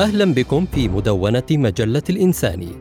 أهلا 0.00 0.34
بكم 0.34 0.66
في 0.66 0.88
مدونة 0.88 1.42
مجلة 1.50 2.02
الإنساني 2.10 2.72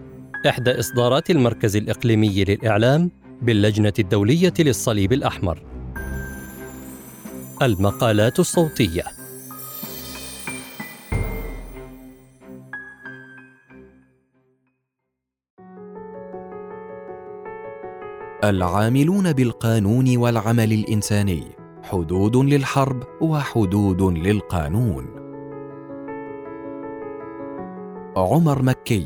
إحدى 0.48 0.80
إصدارات 0.80 1.30
المركز 1.30 1.76
الإقليمي 1.76 2.44
للإعلام 2.44 3.12
باللجنة 3.42 3.94
الدولية 4.00 4.54
للصليب 4.60 5.14
الأحمر. 5.14 5.62
المقالات 7.62 8.40
الصوتية. 8.40 9.04
العاملون 18.44 19.34
بالقانون 19.34 20.18
والعمل 20.18 20.74
الإنساني 20.74 21.44
حدود 21.84 22.38
للحرب 22.38 23.04
وحدود 23.22 24.02
للقانون. 24.02 25.19
عمر 28.20 28.62
مكي 28.62 29.06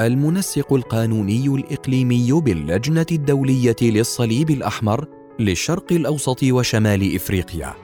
المنسق 0.00 0.72
القانوني 0.72 1.46
الإقليمي 1.46 2.32
باللجنة 2.32 3.06
الدولية 3.12 3.76
للصليب 3.82 4.50
الأحمر 4.50 5.08
للشرق 5.38 5.92
الأوسط 5.92 6.42
وشمال 6.42 7.16
إفريقيا. 7.16 7.74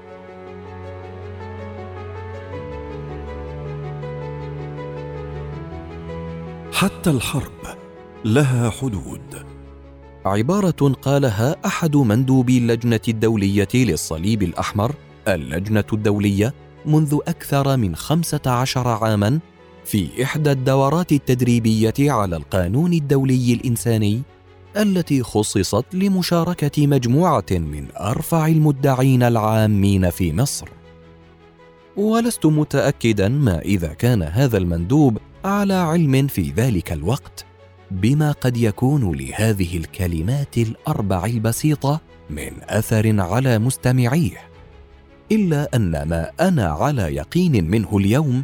حتى 6.73 7.11
الحرب 7.11 7.77
لها 8.25 8.71
حدود. 8.71 9.47
عبارة 10.25 10.93
قالها 11.03 11.57
أحد 11.67 11.97
مندوبي 11.97 12.59
اللجنة 12.59 13.01
الدولية 13.09 13.69
للصليب 13.75 14.43
الأحمر 14.43 14.95
اللجنة 15.29 15.85
الدولية 15.93 16.55
منذ 16.87 17.19
أكثر 17.29 17.77
من 17.77 17.97
خمسة 17.97 18.41
عشر 18.47 18.89
عاما 18.89 19.41
في 19.85 20.23
إحدى 20.23 20.53
الدورات 20.53 21.13
التدريبية 21.13 21.95
على 21.99 22.37
القانون 22.37 22.93
الدولي 22.93 23.53
الإنساني 23.53 24.23
التي 24.77 25.23
خصصت 25.23 25.85
لمشاركة 25.93 26.87
مجموعة 26.87 27.45
من 27.51 27.87
أرفع 28.01 28.47
المدعين 28.47 29.23
العامين 29.23 30.11
في 30.11 30.33
مصر. 30.33 30.69
ولست 31.97 32.47
متاكدا 32.47 33.29
ما 33.29 33.59
إذا 33.59 33.89
كان 33.89 34.23
هذا 34.23 34.59
المندوب 34.59 35.19
على 35.45 35.75
علم 35.75 36.27
في 36.27 36.53
ذلك 36.57 36.93
الوقت 36.93 37.45
بما 37.91 38.33
قد 38.33 38.57
يكون 38.57 39.17
لهذه 39.17 39.77
الكلمات 39.77 40.59
الأربع 40.59 41.25
البسيطة 41.25 42.01
من 42.31 42.51
أثر 42.63 43.21
على 43.21 43.59
مستمعيه 43.59 44.39
إلا 45.33 45.77
أن 45.77 46.03
ما 46.03 46.31
أنا 46.41 46.67
على 46.67 47.03
يقين 47.03 47.71
منه 47.71 47.97
اليوم 47.97 48.43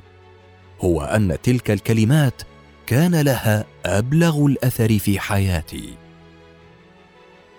هو 0.81 1.03
أن 1.03 1.37
تلك 1.43 1.71
الكلمات 1.71 2.43
كان 2.87 3.21
لها 3.21 3.65
أبلغ 3.87 4.47
الأثر 4.47 4.99
في 4.99 5.21
حياتي. 5.21 5.95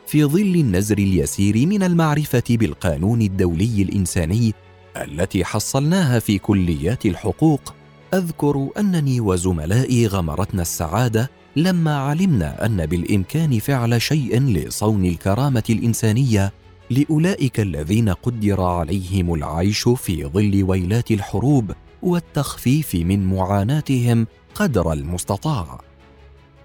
في 0.07 0.25
ظل 0.25 0.55
النزر 0.55 0.97
اليسير 0.97 1.67
من 1.67 1.83
المعرفة 1.83 2.43
بالقانون 2.49 3.21
الدولي 3.21 3.81
الإنساني 3.81 4.53
التي 4.97 5.45
حصلناها 5.45 6.19
في 6.19 6.37
كليات 6.37 7.05
الحقوق 7.05 7.73
أذكر 8.13 8.69
أنني 8.77 9.19
وزملائي 9.19 10.07
غمرتنا 10.07 10.61
السعادة 10.61 11.29
لما 11.55 11.97
علمنا 11.97 12.65
أن 12.65 12.85
بالإمكان 12.85 13.59
فعل 13.59 14.01
شيء 14.01 14.41
لصون 14.41 15.05
الكرامة 15.05 15.63
الإنسانية 15.69 16.53
لأولئك 16.89 17.59
الذين 17.59 18.09
قدر 18.09 18.61
عليهم 18.61 19.33
العيش 19.33 19.89
في 19.89 20.25
ظل 20.25 20.63
ويلات 20.63 21.11
الحروب 21.11 21.71
والتخفيف 22.01 22.95
من 22.95 23.25
معاناتهم 23.25 24.27
قدر 24.55 24.93
المستطاع. 24.93 25.81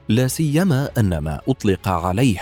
لا 0.09 0.29
سيما 0.29 0.91
أن 0.99 1.19
ما 1.19 1.41
أطلق 1.49 1.89
عليه 1.89 2.39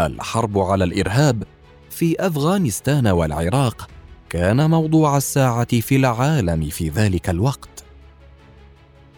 الحرب 0.00 0.58
على 0.58 0.84
الإرهاب 0.84 1.42
في 1.90 2.26
أفغانستان 2.26 3.06
والعراق 3.06 3.88
كان 4.30 4.70
موضوع 4.70 5.16
الساعة 5.16 5.80
في 5.80 5.96
العالم 5.96 6.68
في 6.68 6.88
ذلك 6.88 7.30
الوقت. 7.30 7.84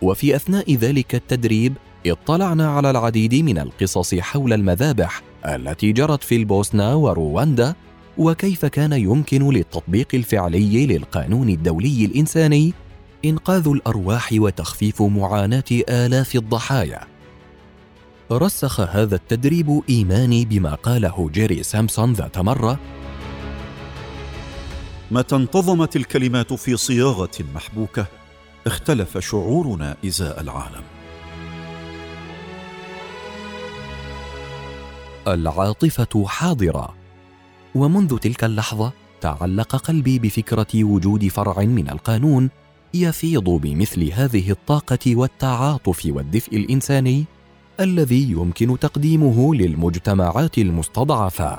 وفي 0.03 0.37
أثناء 0.37 0.75
ذلك 0.75 1.15
التدريب 1.15 1.75
اطلعنا 2.07 2.69
على 2.69 2.91
العديد 2.91 3.35
من 3.35 3.59
القصص 3.59 4.15
حول 4.15 4.53
المذابح 4.53 5.23
التي 5.45 5.93
جرت 5.93 6.25
في 6.25 6.37
البوسنة 6.37 6.97
ورواندا 6.97 7.75
وكيف 8.19 8.67
كان 8.67 8.93
يمكن 8.93 9.51
للتطبيق 9.51 10.09
الفعلي 10.15 10.87
للقانون 10.87 11.49
الدولي 11.49 12.05
الإنساني 12.05 12.73
إنقاذ 13.25 13.69
الأرواح 13.69 14.29
وتخفيف 14.33 15.03
معاناة 15.03 15.65
آلاف 15.71 16.35
الضحايا. 16.35 17.01
رسخ 18.33 18.81
هذا 18.81 19.15
التدريب 19.17 19.83
إيماني 19.89 20.45
بما 20.45 20.75
قاله 20.75 21.31
جيري 21.33 21.63
سامسون 21.63 22.13
ذات 22.13 22.39
مرة. 22.39 22.79
متى 25.11 25.37
انتظمت 25.37 25.97
الكلمات 25.97 26.53
في 26.53 26.77
صياغة 26.77 27.31
محبوكة 27.55 28.07
اختلف 28.67 29.19
شعورنا 29.19 29.97
إزاء 30.07 30.41
العالم. 30.41 30.83
العاطفة 35.29 36.27
حاضرة. 36.27 36.95
ومنذ 37.75 38.19
تلك 38.19 38.45
اللحظة 38.45 38.93
تعلق 39.21 39.77
قلبي 39.77 40.19
بفكرة 40.19 40.85
وجود 40.85 41.29
فرع 41.29 41.63
من 41.63 41.91
القانون 41.91 42.51
يفيض 42.95 43.45
بمثل 43.45 44.13
هذه 44.13 44.51
الطاقة 44.51 45.17
والتعاطف 45.17 46.07
والدفء 46.07 46.57
الإنساني 46.57 47.25
الذي 47.81 48.31
يمكن 48.31 48.79
تقديمه 48.79 49.55
للمجتمعات 49.55 50.59
المستضعفة. 50.59 51.59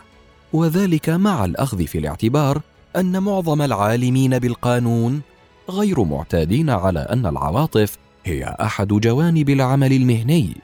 وذلك 0.53 1.09
مع 1.09 1.45
الأخذ 1.45 1.87
في 1.87 1.97
الاعتبار 1.97 2.61
أن 2.95 3.23
معظم 3.23 3.61
العالمين 3.61 4.39
بالقانون 4.39 5.21
غير 5.69 6.03
معتادين 6.03 6.69
على 6.69 6.99
أن 6.99 7.25
العواطف 7.25 7.97
هي 8.25 8.55
أحد 8.61 8.87
جوانب 8.87 9.49
العمل 9.49 9.93
المهني. 9.93 10.57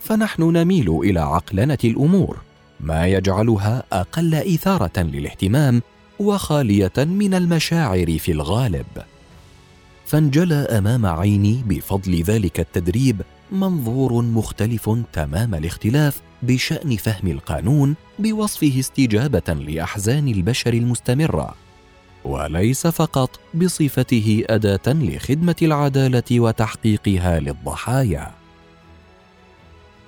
فنحن 0.00 0.42
نميل 0.42 0.90
إلى 0.90 1.20
عقلنة 1.20 1.78
الأمور 1.84 2.36
ما 2.80 3.06
يجعلها 3.06 3.82
أقل 3.92 4.34
إثارة 4.34 5.00
للاهتمام 5.00 5.82
وخالية 6.18 6.92
من 6.98 7.34
المشاعر 7.34 8.18
في 8.18 8.32
الغالب. 8.32 8.86
فانجلى 10.10 10.54
أمام 10.54 11.06
عيني 11.06 11.62
بفضل 11.66 12.22
ذلك 12.22 12.60
التدريب 12.60 13.22
منظور 13.52 14.22
مختلف 14.22 14.90
تمام 15.12 15.54
الاختلاف 15.54 16.20
بشأن 16.42 16.96
فهم 16.96 17.28
القانون 17.28 17.94
بوصفه 18.18 18.76
استجابة 18.78 19.52
لأحزان 19.52 20.28
البشر 20.28 20.72
المستمرة 20.72 21.54
وليس 22.24 22.86
فقط 22.86 23.40
بصفته 23.54 24.44
أداة 24.50 24.86
لخدمة 24.86 25.56
العدالة 25.62 26.40
وتحقيقها 26.40 27.40
للضحايا. 27.40 28.30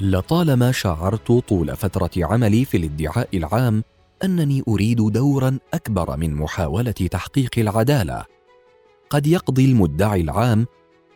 لطالما 0.00 0.72
شعرت 0.72 1.32
طول 1.32 1.76
فترة 1.76 2.10
عملي 2.16 2.64
في 2.64 2.76
الادعاء 2.76 3.28
العام 3.34 3.84
أنني 4.24 4.62
أريد 4.69 4.96
دورا 4.96 5.58
أكبر 5.74 6.16
من 6.16 6.34
محاولة 6.34 6.92
تحقيق 6.92 7.50
العدالة 7.58 8.24
قد 9.12 9.27
يقضي 9.27 9.65
المدعي 9.65 10.21
العام 10.21 10.67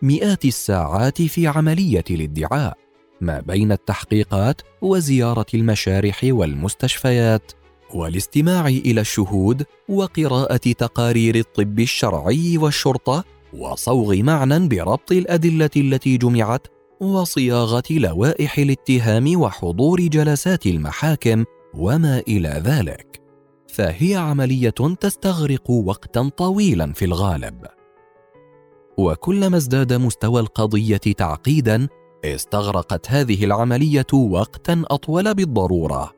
مئات 0.03 0.45
الساعات 0.45 1.23
في 1.23 1.47
عملية 1.47 2.05
الادعاء 2.11 2.77
ما 3.21 3.41
بين 3.41 3.73
التحقيقات 3.73 4.63
وزيارة 4.83 5.47
المشارح 5.55 6.21
والمستشفيات 6.25 7.53
والاستماع 7.95 8.67
إلى 8.67 9.01
الشهود 9.01 9.65
وقراءة 9.89 10.57
تقارير 10.57 11.35
الطب 11.35 11.81
الشرعي 11.81 12.59
والشرطة 12.59 13.25
وصوغ 13.53 14.17
معنى 14.17 14.69
بربط 14.69 15.13
الأدلة 15.13 15.71
التي 15.77 16.17
جمعت 16.17 16.67
وصياغة 17.01 17.85
لوائح 17.91 18.59
الاتهام 18.59 19.41
وحضور 19.41 20.01
جلسات 20.01 20.67
المحاكم 20.67 21.45
وما 21.75 22.23
إلى 22.29 22.63
ذلك. 22.65 23.21
فهي 23.69 24.15
عملية 24.15 24.71
تستغرق 25.01 25.71
وقتا 25.71 26.29
طويلا 26.37 26.93
في 26.93 27.05
الغالب. 27.05 27.76
وكلما 28.99 29.57
ازداد 29.57 29.93
مستوى 29.93 30.41
القضية 30.41 30.97
تعقيدا 30.97 31.89
استغرقت 32.25 33.11
هذه 33.11 33.45
العملية 33.45 34.07
وقتا 34.13 34.83
أطول 34.91 35.35
بالضرورة. 35.35 36.13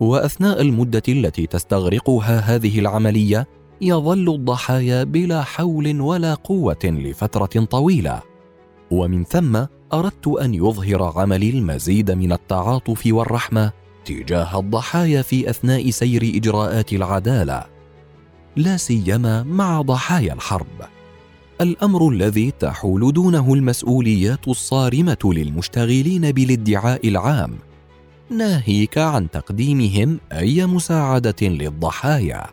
وأثناء 0.00 0.60
المدة 0.60 1.02
التي 1.08 1.46
تستغرقها 1.46 2.38
هذه 2.38 2.78
العملية 2.78 3.46
يظل 3.80 4.34
الضحايا 4.34 5.04
بلا 5.04 5.42
حول 5.42 6.00
ولا 6.00 6.34
قوة 6.34 6.84
لفترة 6.84 7.64
طويلة. 7.64 8.22
ومن 8.90 9.24
ثم 9.24 9.64
أردت 9.92 10.28
أن 10.28 10.54
يظهر 10.54 11.02
عملي 11.02 11.50
المزيد 11.50 12.10
من 12.10 12.32
التعاطف 12.32 13.02
والرحمة 13.06 13.72
تجاه 14.04 14.60
الضحايا 14.60 15.22
في 15.22 15.50
أثناء 15.50 15.90
سير 15.90 16.22
إجراءات 16.22 16.92
العدالة. 16.92 17.64
لا 18.56 18.76
سيما 18.76 19.42
مع 19.42 19.80
ضحايا 19.80 20.32
الحرب. 20.32 20.95
الأمر 21.60 22.08
الذي 22.08 22.50
تحول 22.50 23.12
دونه 23.12 23.54
المسؤوليات 23.54 24.48
الصارمة 24.48 25.18
للمشتغلين 25.24 26.32
بالادعاء 26.32 27.08
العام 27.08 27.58
ناهيك 28.30 28.98
عن 28.98 29.30
تقديمهم 29.30 30.20
أي 30.32 30.66
مساعدة 30.66 31.36
للضحايا. 31.42 32.46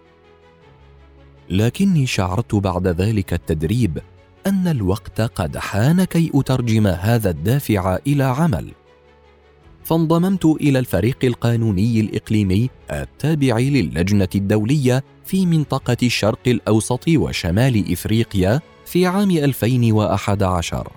لكني 1.50 2.06
شعرت 2.06 2.56
بعد 2.56 2.88
ذلك 2.88 3.34
التدريب 3.34 4.00
أن 4.48 4.68
الوقت 4.68 5.22
قد 5.22 5.58
حان 5.58 6.04
كي 6.04 6.32
أترجم 6.36 6.88
هذا 6.88 7.30
الدافع 7.30 7.98
إلى 8.08 8.24
عمل. 8.24 8.72
فانضممت 9.84 10.46
إلى 10.46 10.80
الفريق 10.80 11.18
القانوني 11.24 12.00
الإقليمي 12.00 12.70
التابع 12.92 13.58
للجنة 13.58 14.30
الدولية 14.36 15.04
في 15.26 15.46
منطقة 15.46 15.98
الشرق 16.04 16.48
الأوسط 16.48 17.08
وشمال 17.08 17.94
إفريقيا 17.94 18.62
في 18.94 19.08
عام 19.08 19.32
2011 19.32 20.88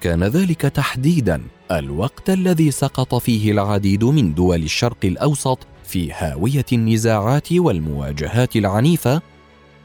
كان 0.00 0.24
ذلك 0.24 0.60
تحديدا 0.60 1.42
الوقت 1.72 2.30
الذي 2.30 2.70
سقط 2.70 3.14
فيه 3.14 3.52
العديد 3.52 4.04
من 4.04 4.34
دول 4.34 4.62
الشرق 4.62 4.96
الأوسط 5.04 5.58
في 5.84 6.12
هاوية 6.12 6.64
النزاعات 6.72 7.52
والمواجهات 7.52 8.56
العنيفة 8.56 9.22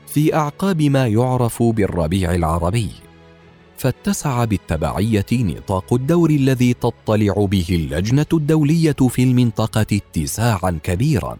في 0.07 0.35
أعقاب 0.35 0.81
ما 0.81 1.07
يعرف 1.07 1.63
بالربيع 1.63 2.35
العربي. 2.35 2.89
فاتسع 3.77 4.45
بالتبعية 4.45 5.25
نطاق 5.31 5.93
الدور 5.93 6.29
الذي 6.29 6.73
تطلع 6.73 7.33
به 7.51 7.65
اللجنة 7.69 8.31
الدولية 8.33 8.95
في 9.09 9.23
المنطقة 9.23 9.81
اتساعا 9.81 10.79
كبيرا. 10.83 11.37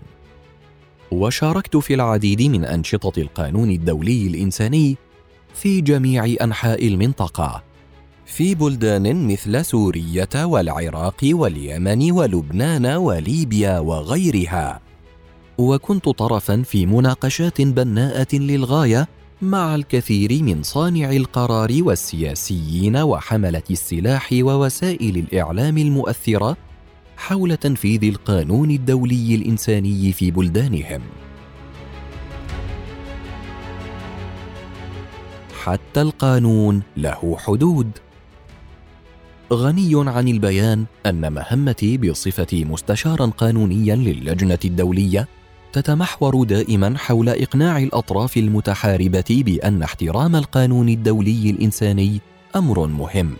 وشاركت 1.12 1.78
في 1.78 1.94
العديد 1.94 2.42
من 2.42 2.66
أنشطة 2.66 3.22
القانون 3.22 3.72
الدولي 3.72 4.28
الإنساني 4.28 4.98
في 5.54 5.82
جميع 5.82 6.36
أنحاء 6.42 6.88
المنطقة 6.88 7.64
في 8.26 8.56
بلدان 8.56 9.28
مثل 9.28 9.66
سوريه 9.66 10.30
والعراق 10.36 11.20
واليمن 11.24 12.12
ولبنان 12.12 12.86
وليبيا 12.86 13.80
وغيرها. 13.80 14.80
وكنت 15.58 16.10
طرفا 16.10 16.62
في 16.62 16.86
مناقشات 16.86 17.62
بناءة 17.62 18.36
للغاية 18.36 19.08
مع 19.42 19.76
الكثير 19.76 20.44
من 20.44 20.64
صانعي 20.64 21.18
القرار 21.18 21.78
والسياسيين 21.82 22.98
وحملة 22.98 23.64
السلاح 23.72 24.30
ووسائل 24.34 25.18
الإعلام 25.18 25.78
المؤثرة 25.78 26.58
حول 27.18 27.58
تنفيذ 27.58 28.04
القانون 28.04 28.72
الدولي 28.72 29.36
الإنساني 29.36 30.12
في 30.12 30.32
بلدانهم. 30.32 31.02
حتى 35.64 36.02
القانون 36.02 36.82
له 36.98 37.38
حدود. 37.40 37.92
غني 39.54 40.10
عن 40.10 40.28
البيان 40.28 40.86
أن 41.06 41.34
مهمتي 41.34 41.98
بصفتي 41.98 42.66
مستشارا 42.66 43.26
قانونيا 43.26 43.96
للجنة 43.96 44.60
الدولية 44.66 45.28
تتمحور 45.74 46.44
دائما 46.44 46.98
حول 46.98 47.30
إقناع 47.30 47.78
الأطراف 47.78 48.38
المتحاربة 48.38 49.44
بأن 49.46 49.84
احترام 49.84 50.36
القانون 50.36 50.90
الدولي 50.90 51.50
الإنساني 51.50 52.22
أمر 52.56 52.88
مهم 52.88 53.34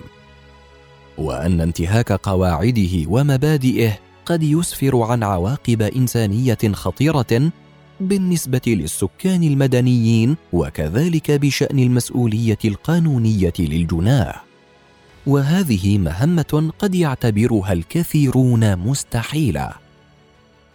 وأن 1.18 1.62
انتهاك 1.62 2.12
قواعده 2.12 3.06
ومبادئه 3.08 3.98
قد 4.26 4.44
يسفر 4.44 5.02
عن 5.02 5.24
عواقب 5.24 5.82
إنسانية 5.82 6.58
خطيرة 6.74 7.52
بالنسبة 8.02 8.62
للسكان 8.68 9.44
المدنيين 9.44 10.38
وكذلك 10.54 11.32
بشأن 11.32 11.80
المسؤولية 11.80 12.58
القانونية 12.66 13.54
للجناه 13.60 14.36
وهذه 15.28 15.98
مهمة 15.98 16.72
قد 16.80 16.96
يعتبرها 16.96 17.74
الكثيرون 17.74 18.76
مستحيلة. 18.76 19.72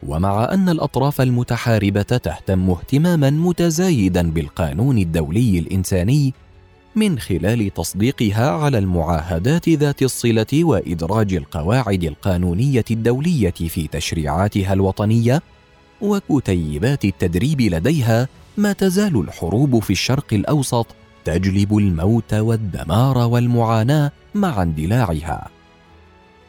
ومع 0.02 0.52
أن 0.52 0.69
الأطراف 0.69 1.20
المتحاربة 1.20 2.02
تهتم 2.02 2.70
اهتماما 2.70 3.31
متزايدا 3.31 4.31
بالقانون 4.31 4.99
الدولي 4.99 5.58
الإنساني 5.58 6.34
من 6.96 7.19
خلال 7.19 7.75
تصديقها 7.75 8.50
على 8.50 8.78
المعاهدات 8.78 9.69
ذات 9.69 10.02
الصلة 10.02 10.46
وإدراج 10.64 11.34
القواعد 11.34 12.05
القانونية 12.05 12.84
الدولية 12.90 13.50
في 13.50 13.87
تشريعاتها 13.87 14.73
الوطنية 14.73 15.43
وكتيبات 16.00 17.04
التدريب 17.04 17.60
لديها 17.60 18.28
ما 18.56 18.72
تزال 18.72 19.20
الحروب 19.20 19.78
في 19.82 19.90
الشرق 19.90 20.26
الأوسط 20.32 20.87
تجلب 21.25 21.78
الموت 21.78 22.34
والدمار 22.34 23.19
والمعاناة 23.19 24.12
مع 24.34 24.62
اندلاعها. 24.62 25.48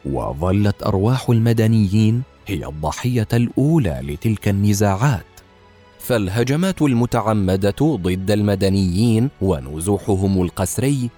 وظلت 0.06 0.82
أرواح 0.82 1.30
المدنيين 1.30 2.22
هي 2.46 2.66
الضحية 2.66 3.28
الأولى 3.32 4.00
لتلك 4.02 4.48
النزاعات. 4.48 5.24
فالهجمات 5.98 6.82
المتعمدة 6.82 7.76
ضد 7.82 8.30
المدنيين 8.30 9.28
ونزوحهم 9.42 10.42
القسري 10.42 11.10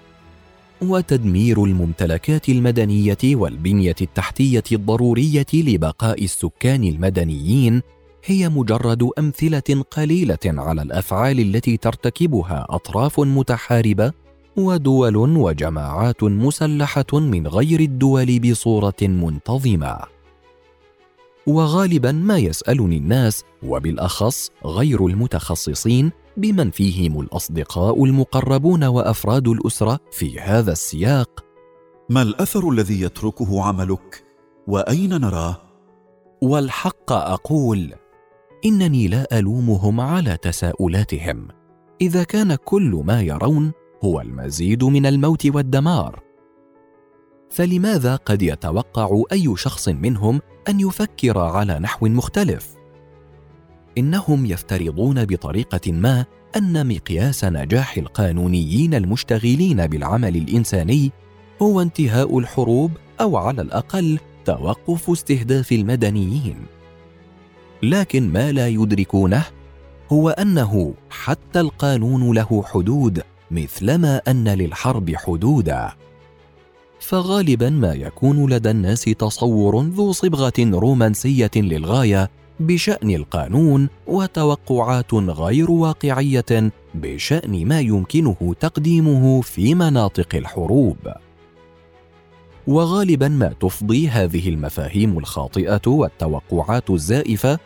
وتدمير 0.82 1.64
الممتلكات 1.64 2.48
المدنية 2.48 3.18
والبنية 3.24 3.94
التحتية 4.00 4.64
الضرورية 4.72 5.46
لبقاء 5.54 6.24
السكان 6.24 6.84
المدنيين 6.84 7.82
هي 8.24 8.48
مجرد 8.48 9.08
أمثلة 9.18 9.84
قليلة 9.90 10.38
على 10.44 10.82
الأفعال 10.82 11.40
التي 11.40 11.76
ترتكبها 11.76 12.66
أطراف 12.70 13.20
متحاربة 13.20 14.12
ودول 14.56 15.16
وجماعات 15.16 16.22
مسلحة 16.22 17.06
من 17.12 17.46
غير 17.46 17.80
الدول 17.80 18.40
بصورة 18.40 19.00
منتظمة. 19.02 19.98
وغالبا 21.46 22.12
ما 22.12 22.38
يسألني 22.38 22.96
الناس 22.96 23.44
وبالأخص 23.62 24.50
غير 24.64 25.06
المتخصصين 25.06 26.12
بمن 26.36 26.70
فيهم 26.70 27.20
الأصدقاء 27.20 28.04
المقربون 28.04 28.84
وأفراد 28.84 29.48
الأسرة 29.48 29.98
في 30.12 30.40
هذا 30.40 30.72
السياق. 30.72 31.44
ما 32.10 32.22
الأثر 32.22 32.70
الذي 32.70 33.00
يتركه 33.00 33.62
عملك؟ 33.62 34.24
وأين 34.66 35.20
نراه؟ 35.20 35.56
والحق 36.42 37.12
أقول 37.12 37.94
إنني 38.64 39.08
لا 39.08 39.38
ألومهم 39.38 40.00
على 40.00 40.36
تساؤلاتهم. 40.42 41.48
إذا 42.00 42.22
كان 42.24 42.54
كل 42.54 43.02
ما 43.04 43.22
يرون 43.22 43.72
هو 44.04 44.20
المزيد 44.20 44.84
من 44.84 45.06
الموت 45.06 45.46
والدمار. 45.46 46.22
فلماذا 47.50 48.16
قد 48.16 48.42
يتوقع 48.42 49.22
أي 49.32 49.56
شخص 49.56 49.88
منهم 49.88 50.40
أن 50.68 50.80
يفكر 50.80 51.38
على 51.38 51.78
نحو 51.78 52.06
مختلف؟ 52.08 52.74
إنهم 53.98 54.46
يفترضون 54.46 55.24
بطريقة 55.24 55.92
ما 55.92 56.24
أن 56.56 56.88
مقياس 56.88 57.44
نجاح 57.44 57.96
القانونيين 57.96 58.94
المشتغلين 58.94 59.86
بالعمل 59.86 60.36
الإنساني 60.36 61.12
هو 61.62 61.80
انتهاء 61.80 62.38
الحروب 62.38 62.90
أو 63.20 63.36
على 63.36 63.62
الأقل 63.62 64.18
توقف 64.44 65.10
استهداف 65.10 65.72
المدنيين. 65.72 66.79
لكن 67.82 68.32
ما 68.32 68.52
لا 68.52 68.68
يدركونه 68.68 69.44
هو 70.12 70.30
أنه 70.30 70.94
حتى 71.10 71.60
القانون 71.60 72.34
له 72.34 72.62
حدود 72.66 73.22
مثلما 73.50 74.20
أن 74.28 74.48
للحرب 74.48 75.12
حدودا. 75.16 75.92
فغالبا 77.00 77.70
ما 77.70 77.94
يكون 77.94 78.50
لدى 78.50 78.70
الناس 78.70 79.04
تصور 79.04 79.82
ذو 79.82 80.12
صبغة 80.12 80.52
رومانسية 80.58 81.50
للغاية 81.56 82.30
بشأن 82.60 83.10
القانون 83.10 83.88
وتوقعات 84.06 85.14
غير 85.14 85.70
واقعية 85.70 86.72
بشأن 86.94 87.68
ما 87.68 87.80
يمكنه 87.80 88.54
تقديمه 88.60 89.40
في 89.40 89.74
مناطق 89.74 90.34
الحروب. 90.34 90.96
وغالبا 92.66 93.28
ما 93.28 93.54
تفضي 93.60 94.08
هذه 94.08 94.48
المفاهيم 94.48 95.18
الخاطئة 95.18 95.82
والتوقعات 95.86 96.90
الزائفة 96.90 97.58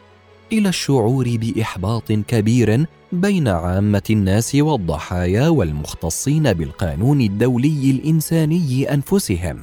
إلى 0.53 0.69
الشعور 0.69 1.37
بإحباط 1.37 2.13
كبير 2.13 2.87
بين 3.13 3.49
عامة 3.49 4.03
الناس 4.11 4.55
والضحايا 4.55 5.49
والمختصين 5.49 6.53
بالقانون 6.53 7.21
الدولي 7.21 7.91
الإنساني 7.91 8.95
أنفسهم 8.95 9.59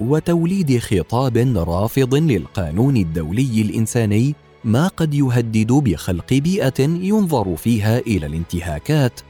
وتوليد 0.00 0.78
خطاب 0.78 1.36
رافض 1.56 2.14
للقانون 2.14 2.96
الدولي 2.96 3.62
الإنساني 3.62 4.34
ما 4.64 4.88
قد 4.88 5.14
يهدد 5.14 5.72
بخلق 5.72 6.34
بيئة 6.34 6.80
ينظر 6.80 7.56
فيها 7.56 7.98
إلى 7.98 8.26
الانتهاكات 8.26 9.20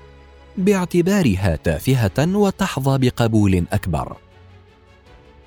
باعتبارها 0.59 1.57
تافهه 1.57 2.37
وتحظى 2.37 2.99
بقبول 2.99 3.65
أكبر. 3.73 4.17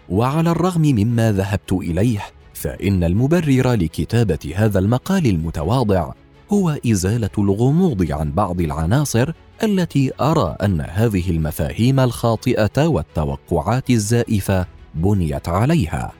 وعلى 0.09 0.51
الرغم 0.51 0.81
مما 0.81 1.31
ذهبت 1.31 1.71
إليه 1.71 2.38
فإن 2.59 3.03
المبرر 3.03 3.73
لكتابة 3.73 4.53
هذا 4.55 4.79
المقال 4.79 5.25
المتواضع 5.27 6.11
هو 6.51 6.77
إزالة 6.87 7.29
الغموض 7.37 8.11
عن 8.11 8.31
بعض 8.31 8.61
العناصر 8.61 9.31
التي 9.63 10.11
أرى 10.21 10.55
أن 10.63 10.81
هذه 10.81 11.29
المفاهيم 11.29 11.99
الخاطئة 11.99 12.87
والتوقعات 12.87 13.89
الزائفة 13.89 14.65
بنيت 14.95 15.49
عليها. 15.49 16.11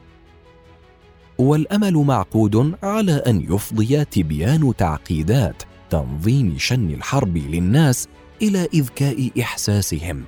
والأمل 1.38 1.94
معقود 1.94 2.74
على 2.84 3.14
أن 3.14 3.42
يفضي 3.54 4.06
تبيان 4.06 4.74
تعقيدات 4.78 5.64
تنظيم 5.90 6.56
شن 6.58 6.90
الحرب 6.90 7.38
للناس 7.38 8.08
إلى 8.42 8.68
إذكاء 8.74 9.30
إحساسهم 9.42 10.24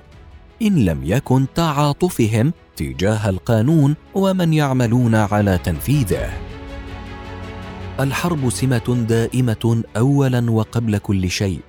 إن 0.62 0.84
لم 0.84 1.00
يكن 1.04 1.46
تعاطفهم 1.54 2.52
تجاه 2.82 3.28
القانون 3.28 3.94
ومن 4.14 4.52
يعملون 4.52 5.14
على 5.14 5.58
تنفيذه. 5.58 6.30
الحرب 8.00 8.50
سمة 8.50 9.04
دائمة 9.08 9.82
اولا 9.96 10.50
وقبل 10.50 10.98
كل 10.98 11.30
شيء. 11.30 11.60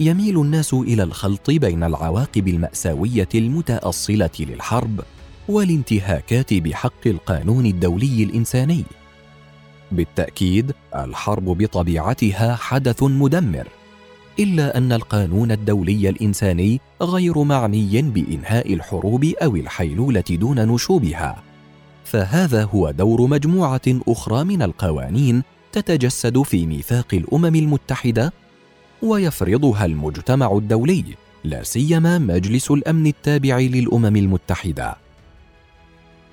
يميل 0.00 0.40
الناس 0.40 0.74
إلى 0.74 1.02
الخلط 1.02 1.50
بين 1.50 1.84
العواقب 1.84 2.48
المأساوية 2.48 3.28
المتأصلة 3.34 4.30
للحرب 4.40 5.00
والانتهاكات 5.48 6.54
بحق 6.54 7.06
القانون 7.06 7.66
الدولي 7.66 8.22
الإنساني. 8.22 8.84
بالتأكيد 9.92 10.72
الحرب 10.94 11.44
بطبيعتها 11.44 12.56
حدث 12.56 13.02
مدمر. 13.02 13.68
إلا 14.38 14.78
أن 14.78 14.92
القانون 14.92 15.52
الدولي 15.52 16.08
الإنساني 16.08 16.80
غير 17.02 17.42
معني 17.42 18.02
بإنهاء 18.02 18.74
الحروب 18.74 19.24
أو 19.24 19.56
الحيلولة 19.56 20.24
دون 20.30 20.68
نشوبها. 20.68 21.42
فهذا 22.04 22.64
هو 22.64 22.90
دور 22.90 23.26
مجموعة 23.26 23.80
أخرى 24.08 24.44
من 24.44 24.62
القوانين 24.62 25.42
تتجسد 25.72 26.42
في 26.42 26.66
ميثاق 26.66 27.06
الأمم 27.12 27.54
المتحدة 27.54 28.32
ويفرضها 29.02 29.84
المجتمع 29.84 30.52
الدولي 30.52 31.04
لا 31.44 31.62
سيما 31.62 32.18
مجلس 32.18 32.70
الأمن 32.70 33.06
التابع 33.06 33.58
للأمم 33.58 34.16
المتحدة. 34.16 34.96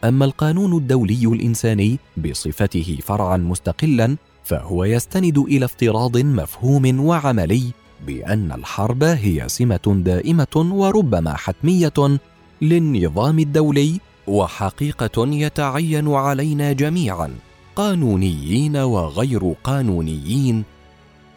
أما 0.04 0.26
القانون 0.26 0.78
الدولي 0.78 1.26
الإنساني 1.26 2.00
بصفته 2.18 2.98
فرعا 3.04 3.38
مستقلا 3.38 4.18
فهو 4.44 4.84
يستند 4.84 5.38
إلى 5.38 5.66
افتراض 5.66 6.18
مفهوم 6.18 7.00
وعملي 7.00 7.72
بأن 8.08 8.52
الحرب 8.52 9.04
هي 9.04 9.50
سمة 9.50 10.02
دائمة 10.06 10.56
وربما 10.56 11.34
حتمية 11.38 12.20
للنظام 12.62 13.40
الدولي 13.40 14.00
وحقيقة 14.28 15.28
يتعين 15.28 16.14
علينا 16.14 16.74
جميعا 16.74 17.36
قانونيين 17.75 18.78
وغير 18.78 19.54
قانونيين 19.64 20.64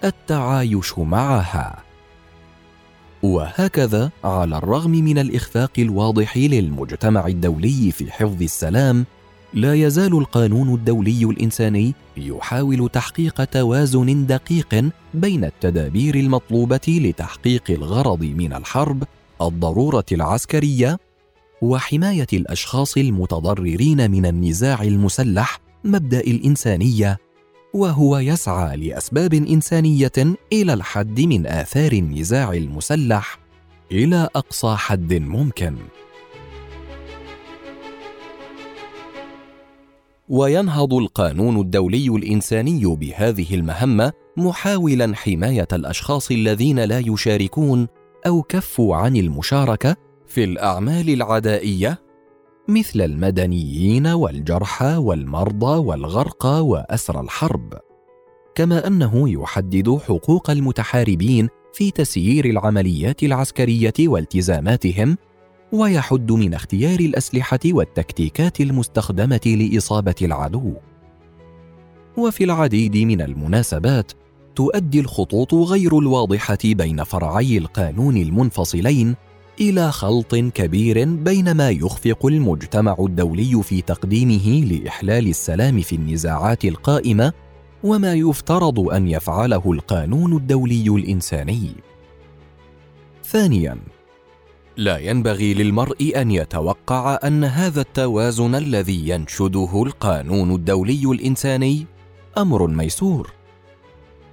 التعايش 0.04 0.98
معها. 0.98 1.88
وهكذا 3.22 4.10
على 4.24 4.58
الرغم 4.58 4.90
من 4.90 5.18
الإخفاق 5.18 5.72
الواضح 5.78 6.36
للمجتمع 6.36 7.26
الدولي 7.26 7.92
في 7.92 8.12
حفظ 8.12 8.42
السلام 8.42 9.06
لا 9.54 9.74
يزال 9.74 10.18
القانون 10.18 10.74
الدولي 10.74 11.24
الإنساني 11.24 11.94
يحاول 12.16 12.88
تحقيق 12.88 13.44
توازن 13.44 14.26
دقيق 14.26 14.90
بين 15.14 15.44
التدابير 15.44 16.14
المطلوبة 16.14 16.80
لتحقيق 16.88 17.64
الغرض 17.70 18.22
من 18.24 18.52
الحرب 18.52 19.04
الضرورة 19.42 20.04
العسكرية 20.12 20.98
وحماية 21.62 22.26
الأشخاص 22.32 22.96
المتضررين 22.96 24.10
من 24.10 24.26
النزاع 24.26 24.82
المسلح 24.82 25.60
مبدأ 25.84 26.20
الإنسانية 26.20 27.18
وهو 27.74 28.18
يسعى 28.18 28.76
لأسباب 28.76 29.34
إنسانية 29.34 30.12
إلى 30.52 30.72
الحد 30.74 31.20
من 31.20 31.46
آثار 31.46 31.92
النزاع 31.92 32.52
المسلح 32.52 33.38
إلى 33.92 34.28
أقصى 34.36 34.76
حد 34.76 35.14
ممكن. 35.14 35.76
وينهض 40.28 40.94
القانون 40.94 41.60
الدولي 41.60 42.08
الإنساني 42.08 42.86
بهذه 42.86 43.54
المهمة 43.54 44.12
محاولا 44.36 45.16
حماية 45.16 45.68
الأشخاص 45.72 46.30
الذين 46.30 46.80
لا 46.80 46.98
يشاركون 46.98 47.88
أو 48.26 48.42
كفوا 48.42 48.96
عن 48.96 49.16
المشاركة 49.16 49.96
في 50.26 50.44
الأعمال 50.44 51.10
العدائية 51.10 51.98
مثل 52.68 53.00
المدنيين 53.00 54.06
والجرحى 54.06 54.96
والمرضى 54.96 55.78
والغرقى 55.78 56.66
واسرى 56.66 57.20
الحرب. 57.20 57.74
كما 58.54 58.86
أنه 58.86 59.30
يحدد 59.30 59.98
حقوق 60.08 60.50
المتحاربين 60.50 61.48
في 61.72 61.90
تسيير 61.90 62.44
العمليات 62.44 63.22
العسكرية 63.22 63.94
والتزاماتهم 64.00 65.16
ويحد 65.72 66.32
من 66.32 66.54
اختيار 66.54 67.00
الأسلحة 67.00 67.60
والتكتيكات 67.66 68.60
المستخدمة 68.60 69.40
لإصابة 69.46 70.14
العدو. 70.22 70.74
وفي 72.16 72.44
العديد 72.44 72.96
من 72.96 73.20
المناسبات 73.20 74.12
تؤدي 74.56 75.00
الخطوط 75.00 75.54
غير 75.54 75.98
الواضحة 75.98 76.58
بين 76.64 77.04
فرعي 77.04 77.58
القانون 77.58 78.16
المنفصلين 78.16 79.16
إلى 79.60 79.92
خلط 79.92 80.34
كبير 80.34 81.04
بين 81.04 81.52
ما 81.52 81.70
يخفق 81.70 82.26
المجتمع 82.26 82.96
الدولي 82.98 83.62
في 83.62 83.82
تقديمه 83.82 84.64
لإحلال 84.64 85.28
السلام 85.28 85.80
في 85.80 85.96
النزاعات 85.96 86.64
القائمة 86.64 87.32
وما 87.84 88.14
يفترض 88.14 88.80
أن 88.80 89.08
يفعله 89.08 89.72
القانون 89.72 90.36
الدولي 90.36 90.88
الإنساني. 90.88 91.70
ثانيا 93.24 93.78
لا 94.78 94.98
ينبغي 94.98 95.54
للمرء 95.54 96.12
أن 96.16 96.30
يتوقع 96.30 97.18
أن 97.24 97.44
هذا 97.44 97.80
التوازن 97.80 98.54
الذي 98.54 99.08
ينشده 99.08 99.82
القانون 99.86 100.54
الدولي 100.54 101.02
الإنساني 101.04 101.86
أمر 102.38 102.66
ميسور 102.66 103.32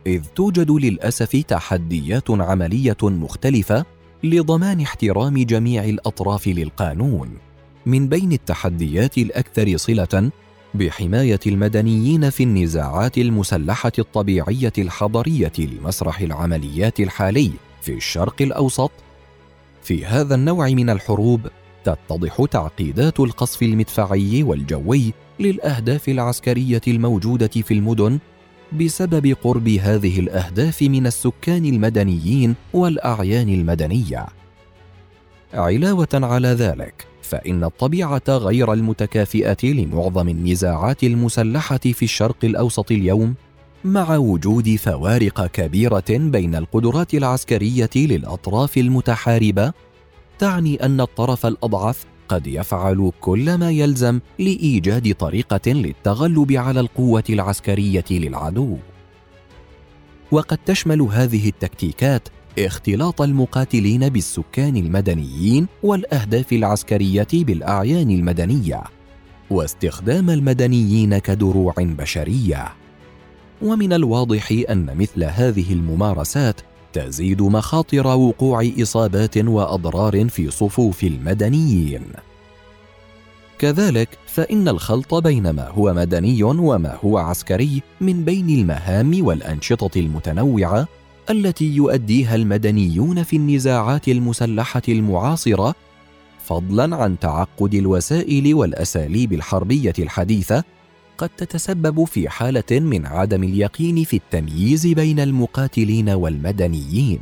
إذ 0.08 0.26
توجد 0.36 0.72
للأسف 0.72 1.36
تحديات 1.48 2.32
عملية 2.32 2.98
مختلفة 3.04 3.86
لضمان 4.24 4.82
احترام 4.82 5.44
جميع 5.44 5.84
الأطراف 5.84 6.48
للقانون 6.48 7.38
من 7.86 8.10
بين 8.10 8.32
التحديات 8.32 9.18
الأكثر 9.18 9.78
صلة 9.78 10.32
بحماية 10.74 11.40
المدنيين 11.48 12.30
في 12.30 12.44
النزاعات 12.44 13.18
المسلحة 13.18 13.92
الطبيعية 14.00 14.74
الحضرية 14.78 15.54
لمسرح 15.60 16.20
العمليات 16.22 17.00
الحالي 17.00 17.52
في 17.82 17.94
الشرق 17.94 18.42
الأوسط 18.42 18.92
في 19.86 20.06
هذا 20.06 20.36
النوع 20.36 20.70
من 20.70 20.90
الحروب 20.90 21.48
تتضح 21.84 22.46
تعقيدات 22.52 23.20
القصف 23.20 23.64
المدفعي 23.64 24.44
والجوي 24.44 25.14
للأهداف 25.40 26.10
العسكرية 26.10 26.82
الموجودة 26.88 27.48
في 27.48 27.74
المدن 27.74 28.20
بسبب 28.74 29.36
قرب 29.44 29.68
هذه 29.68 30.20
الأهداف 30.20 30.82
من 30.82 31.08
السكان 31.08 31.66
المدنيين 31.66 32.56
والأعيان 32.74 33.50
المدنية. 33.50 34.26
علاوة 35.54 36.08
على 36.14 36.48
ذلك 36.48 37.08
فإن 37.22 37.64
الطبيعة 37.64 38.24
غير 38.30 38.74
المتكافئة 38.74 39.58
لمعظم 39.64 40.30
النزاعات 40.30 41.04
المسلحة 41.04 41.78
في 41.78 42.04
الشرق 42.04 42.38
الأوسط 42.44 42.92
اليوم 42.92 43.36
مع 43.86 44.18
وجود 44.18 44.76
فوارق 44.76 45.46
كبيرة 45.46 46.04
بين 46.10 46.56
القدرات 46.56 47.14
العسكرية 47.14 47.90
للأطراف 47.96 48.78
المتحاربة 48.78 49.74
تعني 50.40 50.86
أن 50.86 51.02
الطرف 51.02 51.46
الأضعف 51.46 52.06
قد 52.30 52.48
يفعل 52.48 53.12
كل 53.22 53.56
ما 53.56 53.72
يلزم 53.72 54.20
لإيجاد 54.40 55.14
طريقة 55.14 55.72
للتغلب 55.72 56.52
على 56.52 56.80
القوة 56.80 57.24
العسكرية 57.30 58.06
للعدو. 58.12 58.78
وقد 60.32 60.58
تشمل 60.58 61.02
هذه 61.02 61.50
التكتيكات 61.50 62.30
اختلاط 62.60 63.22
المقاتلين 63.22 64.10
بالسكان 64.10 64.78
المدنيين 64.78 65.68
والأهداف 65.84 66.54
العسكرية 66.54 67.28
بالأعيان 67.34 68.10
المدنية 68.12 68.84
واستخدام 69.50 70.30
المدنيين 70.30 71.18
كدروع 71.18 71.74
بشرية. 71.78 72.85
ومن 73.62 73.94
الواضح 73.94 74.52
أن 74.70 74.98
مثل 74.98 75.24
هذه 75.24 75.74
الممارسات 75.74 76.62
تزيد 76.94 77.42
مخاطر 77.42 78.08
وقوع 78.08 78.68
إصابات 78.82 79.38
وأضرار 79.38 80.30
في 80.30 80.52
صفوف 80.52 81.04
المدنيين. 81.04 82.02
كذلك 83.60 84.10
فإن 84.28 84.68
الخلط 84.68 85.16
بين 85.16 85.50
ما 85.50 85.68
هو 85.68 85.94
مدني 85.94 86.44
وما 86.44 86.98
هو 87.04 87.18
عسكري 87.18 87.82
من 88.02 88.24
بين 88.24 88.50
المهام 88.50 89.26
والأنشطة 89.26 90.00
المتنوعة 90.00 90.88
التي 91.30 91.76
يؤديها 91.76 92.36
المدنيون 92.36 93.24
في 93.24 93.36
النزاعات 93.36 94.08
المسلحة 94.08 94.82
المعاصرة 94.90 95.76
فضلا 96.46 96.96
عن 96.96 97.20
تعقد 97.20 97.74
الوسائل 97.74 98.54
والأساليب 98.54 99.34
الحربية 99.34 99.94
الحديثة 100.00 100.64
قد 101.18 101.30
تتسبب 101.30 102.04
في 102.04 102.30
حالة 102.30 102.80
من 102.80 103.06
عدم 103.06 103.44
اليقين 103.44 104.04
في 104.04 104.16
التمييز 104.16 104.88
بين 104.88 105.20
المقاتلين 105.20 106.10
والمدنيين. 106.10 107.20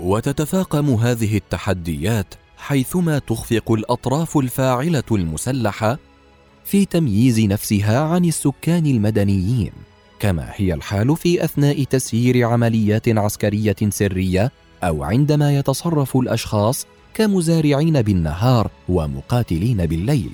وتتفاقم 0.00 0.90
هذه 0.90 1.36
التحديات 1.36 2.34
حيثما 2.56 3.18
تخفق 3.18 3.72
الأطراف 3.72 4.38
الفاعلة 4.38 5.02
المسلحة 5.12 5.98
في 6.64 6.84
تمييز 6.84 7.40
نفسها 7.40 8.00
عن 8.00 8.24
السكان 8.24 8.86
المدنيين 8.86 9.72
كما 10.20 10.50
هي 10.54 10.74
الحال 10.74 11.16
في 11.16 11.44
أثناء 11.44 11.84
تسيير 11.84 12.46
عمليات 12.46 13.08
عسكرية 13.08 13.76
سرية 13.88 14.52
أو 14.82 15.02
عندما 15.02 15.58
يتصرف 15.58 16.16
الأشخاص 16.16 16.86
كمزارعين 17.14 18.02
بالنهار 18.02 18.70
ومقاتلين 18.88 19.86
بالليل. 19.86 20.30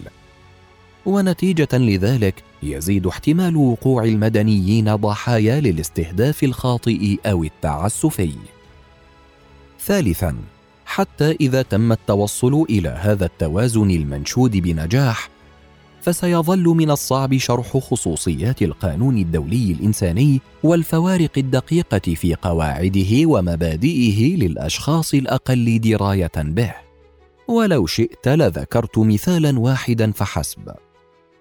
ونتيجة 1.09 1.69
لذلك 1.73 2.35
يزيد 2.63 3.07
احتمال 3.07 3.57
وقوع 3.57 4.05
المدنيين 4.05 4.97
ضحايا 4.97 5.61
للاستهداف 5.61 6.45
الخاطئ 6.45 7.17
أو 7.27 7.45
التعسفي. 7.45 8.33
ثالثا 9.81 10.37
حتى 10.87 11.31
إذا 11.41 11.63
تم 11.63 11.93
التوصل 11.93 12.63
إلى 12.71 12.89
هذا 12.89 13.27
التوازن 13.27 13.91
المنشود 13.91 14.57
بنجاح 14.57 15.29
فسيظل 16.03 16.65
من 16.65 16.91
الصعب 16.91 17.37
شرح 17.37 17.77
خصوصيات 17.77 18.63
القانون 18.63 19.19
الدولي 19.19 19.73
الإنساني 19.73 20.41
والفوارق 20.63 21.33
الدقيقة 21.37 22.15
في 22.15 22.35
قواعده 22.35 23.27
ومبادئه 23.27 24.37
للأشخاص 24.37 25.15
الأقل 25.15 25.81
دراية 25.81 26.33
به. 26.37 26.75
ولو 27.49 27.87
شئت 27.87 28.29
لذكرت 28.29 28.99
مثالا 28.99 29.59
واحدا 29.59 30.13
فحسب. 30.13 30.88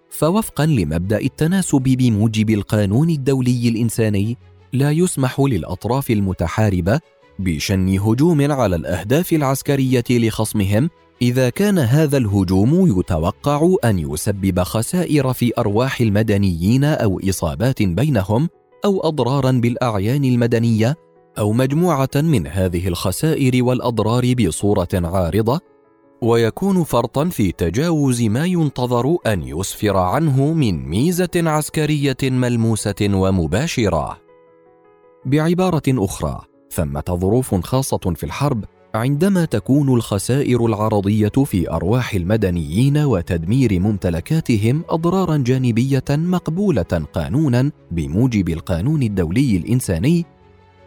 فوفقا 0.09 0.65
لمبدأ 0.65 1.17
التناسب 1.17 1.81
بموجب 1.81 2.49
القانون 2.49 3.09
الدولي 3.09 3.69
الإنساني 3.69 4.37
لا 4.73 4.91
يسمح 4.91 5.39
للأطراف 5.39 6.11
المتحاربة 6.11 6.99
بشن 7.39 7.99
هجوم 7.99 8.51
على 8.51 8.75
الأهداف 8.75 9.33
العسكرية 9.33 10.03
لخصمهم 10.09 10.89
إذا 11.21 11.49
كان 11.49 11.79
هذا 11.79 12.17
الهجوم 12.17 12.99
يتوقع 12.99 13.75
أن 13.85 13.99
يسبب 13.99 14.59
خسائر 14.59 15.33
في 15.33 15.51
أرواح 15.57 16.01
المدنيين 16.01 16.83
أو 16.83 17.21
إصابات 17.29 17.83
بينهم 17.83 18.49
أو 18.85 18.99
اضرارا 18.99 19.51
بالأعيان 19.51 20.23
المدنية 20.23 20.95
أو 21.37 21.53
مجموعة 21.53 22.09
من 22.15 22.47
هذه 22.47 22.87
الخسائر 22.87 23.63
والأضرار 23.63 24.33
بصورة 24.33 24.87
عارضة 24.93 25.61
ويكون 26.21 26.83
فرطا 26.83 27.25
في 27.25 27.51
تجاوز 27.51 28.21
ما 28.21 28.45
ينتظر 28.45 29.17
أن 29.27 29.43
يسفر 29.43 29.97
عنه 29.97 30.53
من 30.53 30.89
ميزة 30.89 31.29
عسكرية 31.35 32.17
ملموسة 32.23 32.95
ومباشرة. 33.01 34.17
بعبارة 35.25 35.83
أخرى 35.87 36.41
ثمة 36.71 37.03
ظروف 37.09 37.55
خاصة 37.55 38.13
في 38.15 38.23
الحرب 38.23 38.65
عندما 38.95 39.45
تكون 39.45 39.89
الخسائر 39.89 40.65
العرضية 40.65 41.31
في 41.45 41.71
أرواح 41.71 42.13
المدنيين 42.13 42.97
وتدمير 42.97 43.79
ممتلكاتهم 43.79 44.83
اضرارا 44.89 45.37
جانبية 45.37 46.03
مقبولة 46.09 47.05
قانونا 47.13 47.71
بموجب 47.91 48.49
القانون 48.49 49.03
الدولي 49.03 49.57
الإنساني 49.57 50.25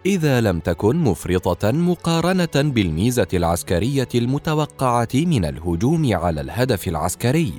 إذا 0.07 0.41
لم 0.41 0.61
تكن 0.61 0.97
مفرطة 0.97 1.71
مقارنة 1.71 2.55
بالميزة 2.55 3.27
العسكرية 3.35 4.09
المتوقعة 4.15 5.09
من 5.15 5.45
الهجوم 5.45 6.15
على 6.15 6.41
الهدف 6.41 6.89
العسكري. 6.89 7.53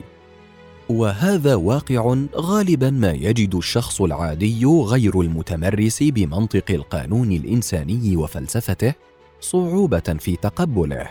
وهذا 0.89 1.55
واقع 1.55 2.15
غالبا 2.36 2.89
ما 2.89 3.12
يجد 3.12 3.55
الشخص 3.55 4.01
العادي 4.01 4.65
غير 4.65 5.21
المتمرس 5.21 6.03
بمنطق 6.03 6.71
القانون 6.71 7.31
الإنساني 7.31 8.15
وفلسفته 8.17 8.93
صعوبة 9.41 10.15
في 10.19 10.36
تقبله. 10.36 11.10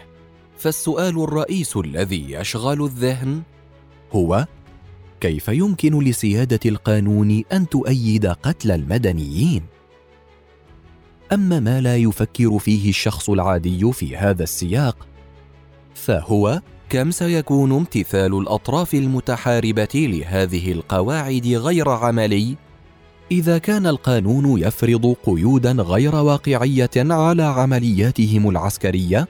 فالسؤال 0.58 1.22
الرئيس 1.22 1.76
الذي 1.76 2.32
يشغل 2.32 2.84
الذهن 2.84 3.42
هو 4.12 4.46
كيف 5.20 5.48
يمكن 5.48 5.98
لسيادة 5.98 6.60
القانون 6.66 7.42
أن 7.52 7.68
تؤيد 7.68 8.26
قتل 8.26 8.70
المدنيين؟ 8.70 9.79
أما 11.32 11.60
ما 11.60 11.80
لا 11.80 11.96
يفكر 11.96 12.58
فيه 12.58 12.90
الشخص 12.90 13.30
العادي 13.30 13.92
في 13.92 14.16
هذا 14.16 14.42
السياق 14.42 15.06
فهو 15.94 16.60
كم 16.88 17.10
سيكون 17.10 17.72
امتثال 17.72 18.38
الأطراف 18.38 18.94
المتحاربة 18.94 19.88
لهذه 19.94 20.72
القواعد 20.72 21.46
غير 21.46 21.88
عملي؟ 21.88 22.56
إذا 23.32 23.58
كان 23.58 23.86
القانون 23.86 24.60
يفرض 24.60 25.16
قيودا 25.26 25.72
غير 25.72 26.14
واقعية 26.14 26.90
على 26.96 27.42
عملياتهم 27.42 28.48
العسكرية 28.48 29.28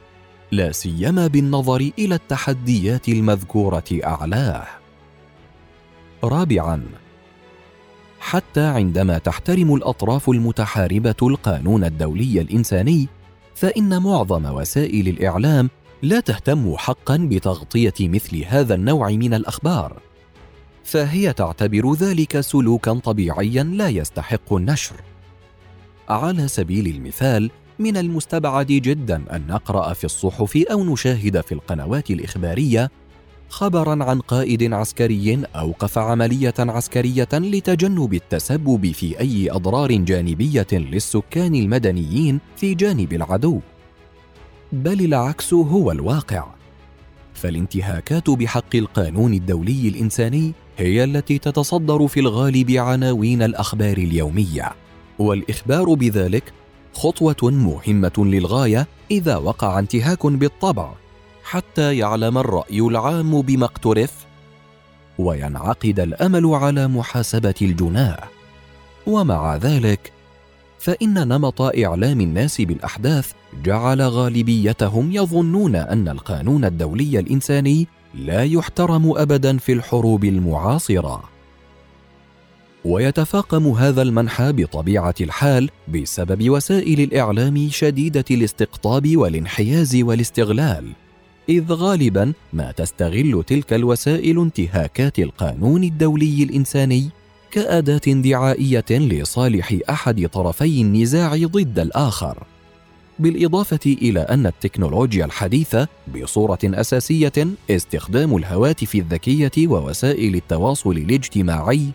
لا 0.52 0.72
سيما 0.72 1.26
بالنظر 1.26 1.90
إلى 1.98 2.14
التحديات 2.14 3.08
المذكورة 3.08 3.84
أعلاه. 4.04 4.66
رابعا 6.24 6.82
حتى 8.20 8.60
عندما 8.60 9.18
تحترم 9.18 9.74
الأطراف 9.74 10.30
المتحاربة 10.30 11.14
القانون 11.22 11.84
الدولي 11.84 12.40
الإنساني 12.40 13.08
فإن 13.54 14.02
معظم 14.02 14.44
وسائل 14.44 15.08
الإعلام 15.08 15.70
لا 16.02 16.20
تهتم 16.20 16.76
حقا 16.76 17.16
بتغطية 17.16 17.94
مثل 18.00 18.44
هذا 18.44 18.74
النوع 18.74 19.10
من 19.10 19.34
الأخبار. 19.34 20.00
فهي 20.84 21.32
تعتبر 21.32 21.94
ذلك 21.94 22.40
سلوكا 22.40 22.92
طبيعيا 22.92 23.62
لا 23.62 23.88
يستحق 23.88 24.54
النشر. 24.54 24.96
على 26.08 26.48
سبيل 26.48 26.86
المثال 26.86 27.50
من 27.78 27.96
المستبعد 27.96 28.66
جدا 28.66 29.36
أن 29.36 29.46
نقرأ 29.46 29.92
في 29.92 30.04
الصحف 30.04 30.56
أو 30.56 30.84
نشاهد 30.84 31.40
في 31.40 31.52
القنوات 31.52 32.10
الإخبارية 32.10 32.90
خبرا 33.50 34.04
عن 34.04 34.20
قائد 34.20 34.72
عسكري 34.72 35.42
أوقف 35.56 35.98
عملية 35.98 36.54
عسكرية 36.58 37.28
لتجنب 37.32 38.14
التسبب 38.14 38.92
في 38.92 39.20
أي 39.20 39.50
أضرار 39.50 39.92
جانبية 39.92 40.66
للسكان 40.72 41.54
المدنيين 41.54 42.40
في 42.56 42.74
جانب 42.74 43.12
العدو. 43.12 43.60
بل 44.72 45.04
العكس 45.04 45.54
هو 45.54 45.92
الواقع. 45.92 46.44
فالانتهاكات 47.34 48.30
بحق 48.30 48.76
القانون 48.76 49.34
الدولي 49.34 49.88
الإنساني 49.88 50.52
هي 50.78 51.04
التي 51.04 51.38
تتصدر 51.38 52.08
في 52.08 52.20
الغالب 52.20 52.70
عناوين 52.70 53.42
الأخبار 53.42 53.96
اليومية. 53.96 54.72
والإخبار 55.18 55.94
بذلك 55.94 56.52
خطوة 56.92 57.50
مهمة 57.50 58.12
للغاية 58.18 58.86
إذا 59.10 59.36
وقع 59.36 59.78
انتهاك 59.78 60.26
بالطبع. 60.26 60.92
حتى 61.50 61.98
يعلم 61.98 62.38
الرأي 62.38 62.80
العام 62.80 63.42
بما 63.42 63.64
اقترف 63.64 64.12
وينعقد 65.18 66.00
الأمل 66.00 66.46
على 66.46 66.88
محاسبة 66.88 67.54
الجناه 67.62 68.18
ومع 69.06 69.56
ذلك 69.56 70.12
فإن 70.78 71.28
نمط 71.28 71.62
إعلام 71.62 72.20
الناس 72.20 72.60
بالأحداث 72.60 73.32
جعل 73.64 74.02
غالبيتهم 74.02 75.12
يظنون 75.12 75.76
أن 75.76 76.08
القانون 76.08 76.64
الدولي 76.64 77.18
الإنساني 77.18 77.86
لا 78.14 78.44
يحترم 78.44 79.12
ابدا 79.16 79.58
في 79.58 79.72
الحروب 79.72 80.24
المعاصرة. 80.24 81.22
ويتفاقم 82.84 83.68
هذا 83.68 84.02
المنحى 84.02 84.52
بطبيعة 84.52 85.14
الحال 85.20 85.70
بسبب 85.88 86.50
وسائل 86.50 87.00
الإعلام 87.00 87.68
شديدة 87.70 88.24
الاستقطاب 88.30 89.16
والانحياز 89.16 89.96
والاستغلال. 89.96 90.92
إذ 91.50 91.72
غالبا 91.72 92.32
ما 92.52 92.72
تستغل 92.72 93.44
تلك 93.46 93.72
الوسائل 93.72 94.38
انتهاكات 94.38 95.18
القانون 95.18 95.84
الدولي 95.84 96.42
الإنساني 96.42 97.08
كأداة 97.50 98.12
دعائية 98.12 98.84
لصالح 98.90 99.76
أحد 99.90 100.28
طرفي 100.28 100.80
النزاع 100.80 101.36
ضد 101.36 101.78
الآخر. 101.78 102.42
بالإضافة 103.18 103.80
إلى 103.86 104.20
أن 104.20 104.46
التكنولوجيا 104.46 105.24
الحديثة 105.24 105.88
بصورة 106.14 106.58
أساسية 106.64 107.32
استخدام 107.70 108.36
الهواتف 108.36 108.94
الذكية 108.94 109.68
ووسائل 109.68 110.34
التواصل 110.34 110.90
الاجتماعي 110.90 111.86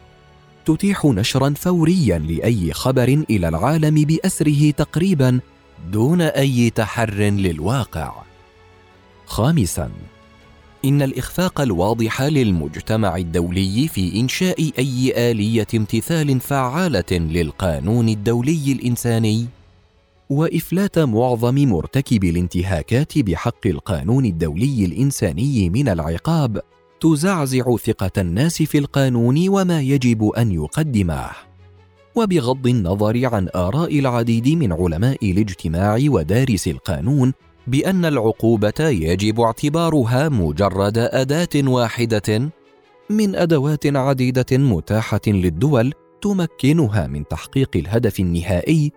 تتيح 0.65 1.05
نشرا 1.05 1.53
فوريا 1.57 2.17
لأي 2.17 2.73
خبر 2.73 3.23
إلى 3.29 3.47
العالم 3.47 3.95
بأسره 3.95 4.71
تقريبا 4.71 5.39
دون 5.91 6.21
أي 6.21 6.69
تحر 6.69 7.13
للواقع. 7.13 8.25
خامسا 9.25 9.91
إن 10.85 11.01
الإخفاق 11.01 11.61
الواضح 11.61 12.21
للمجتمع 12.21 13.17
الدولي 13.17 13.87
في 13.87 14.19
إنشاء 14.19 14.71
أي 14.79 15.31
آلية 15.31 15.67
امتثال 15.75 16.39
فعالة 16.39 17.11
للقانون 17.11 18.09
الدولي 18.09 18.71
الإنساني 18.71 19.45
وإفلات 20.29 20.99
معظم 20.99 21.55
مرتكبي 21.55 22.29
الانتهاكات 22.29 23.19
بحق 23.19 23.67
القانون 23.67 24.25
الدولي 24.25 24.85
الإنساني 24.85 25.69
من 25.69 25.89
العقاب 25.89 26.61
تزعزع 26.99 27.75
ثقة 27.75 28.11
الناس 28.21 28.61
في 28.61 28.77
القانون 28.77 29.49
وما 29.49 29.81
يجب 29.81 30.29
أن 30.29 30.51
يقدمه 30.51 31.29
وبغض 32.15 32.67
النظر 32.67 33.25
عن 33.25 33.49
آراء 33.55 33.99
العديد 33.99 34.49
من 34.49 34.73
علماء 34.73 35.31
الاجتماع 35.31 35.99
ودارس 36.07 36.67
القانون 36.67 37.33
بأن 37.67 38.05
العقوبة 38.05 38.79
يجب 38.79 39.41
اعتبارها 39.41 40.29
مجرد 40.29 40.97
أداة 40.97 41.49
واحدة 41.55 42.51
من 43.09 43.35
أدوات 43.35 43.85
عديدة 43.85 44.57
متاحة 44.57 45.21
للدول 45.27 45.93
تمكنها 46.21 47.07
من 47.07 47.27
تحقيق 47.27 47.69
الهدف 47.75 48.19
النهائي 48.19 48.91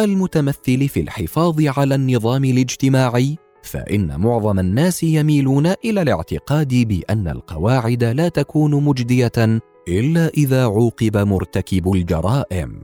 المتمثل 0.00 0.88
في 0.88 1.00
الحفاظ 1.00 1.62
على 1.78 1.94
النظام 1.94 2.44
الاجتماعي 2.44 3.38
فإن 3.62 4.20
معظم 4.20 4.58
الناس 4.58 5.02
يميلون 5.02 5.66
إلى 5.66 6.02
الاعتقاد 6.02 6.74
بأن 6.74 7.28
القواعد 7.28 8.04
لا 8.04 8.28
تكون 8.28 8.84
مجدية 8.84 9.60
إلا 9.88 10.28
إذا 10.28 10.64
عوقب 10.64 11.16
مرتكب 11.16 11.92
الجرائم. 11.92 12.82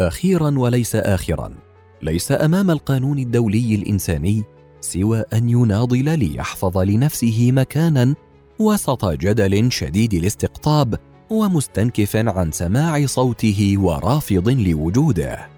أخيرا 0.00 0.58
وليس 0.58 0.96
اخرا. 0.96 1.63
ليس 2.04 2.32
أمام 2.32 2.70
القانون 2.70 3.18
الدولي 3.18 3.74
الإنساني 3.74 4.44
سوى 4.80 5.24
أن 5.32 5.48
يناضل 5.48 6.18
ليحفظ 6.18 6.78
لنفسه 6.78 7.52
مكانا 7.52 8.14
وسط 8.58 9.06
جدل 9.06 9.72
شديد 9.72 10.14
الاستقطاب 10.14 10.98
ومستنكف 11.30 12.16
عن 12.16 12.52
سماع 12.52 13.06
صوته 13.06 13.74
ورافض 13.78 14.48
لوجوده. 14.48 15.48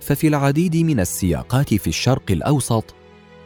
ففي 0.00 0.28
العديد 0.28 0.76
من 0.76 1.00
السياقات 1.00 1.74
في 1.74 1.86
الشرق 1.86 2.30
الأوسط 2.30 2.94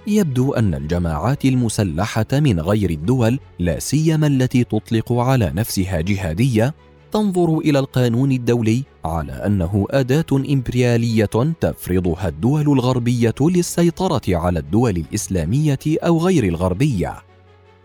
يبدو 0.07 0.53
أن 0.53 0.75
الجماعات 0.75 1.45
المسلحة 1.45 2.27
من 2.33 2.61
غير 2.61 2.91
الدول 2.91 3.39
لا 3.59 3.79
سيما 3.79 4.27
التي 4.27 4.65
تطلق 4.65 5.13
على 5.13 5.53
نفسها 5.55 6.01
جهادية 6.01 6.75
تنظر 7.15 7.59
إلى 7.59 7.79
القانون 7.79 8.33
الدولي 8.33 8.83
على 9.05 9.33
أنه 9.33 9.87
أداة 9.91 10.27
إمبريالية 10.33 11.55
تفرضها 11.61 12.29
الدول 12.29 12.73
الغربية 12.73 13.35
للسيطرة 13.41 14.23
على 14.29 14.59
الدول 14.59 14.97
الإسلامية 14.97 15.79
أو 15.87 16.19
غير 16.19 16.45
الغربية. 16.45 17.15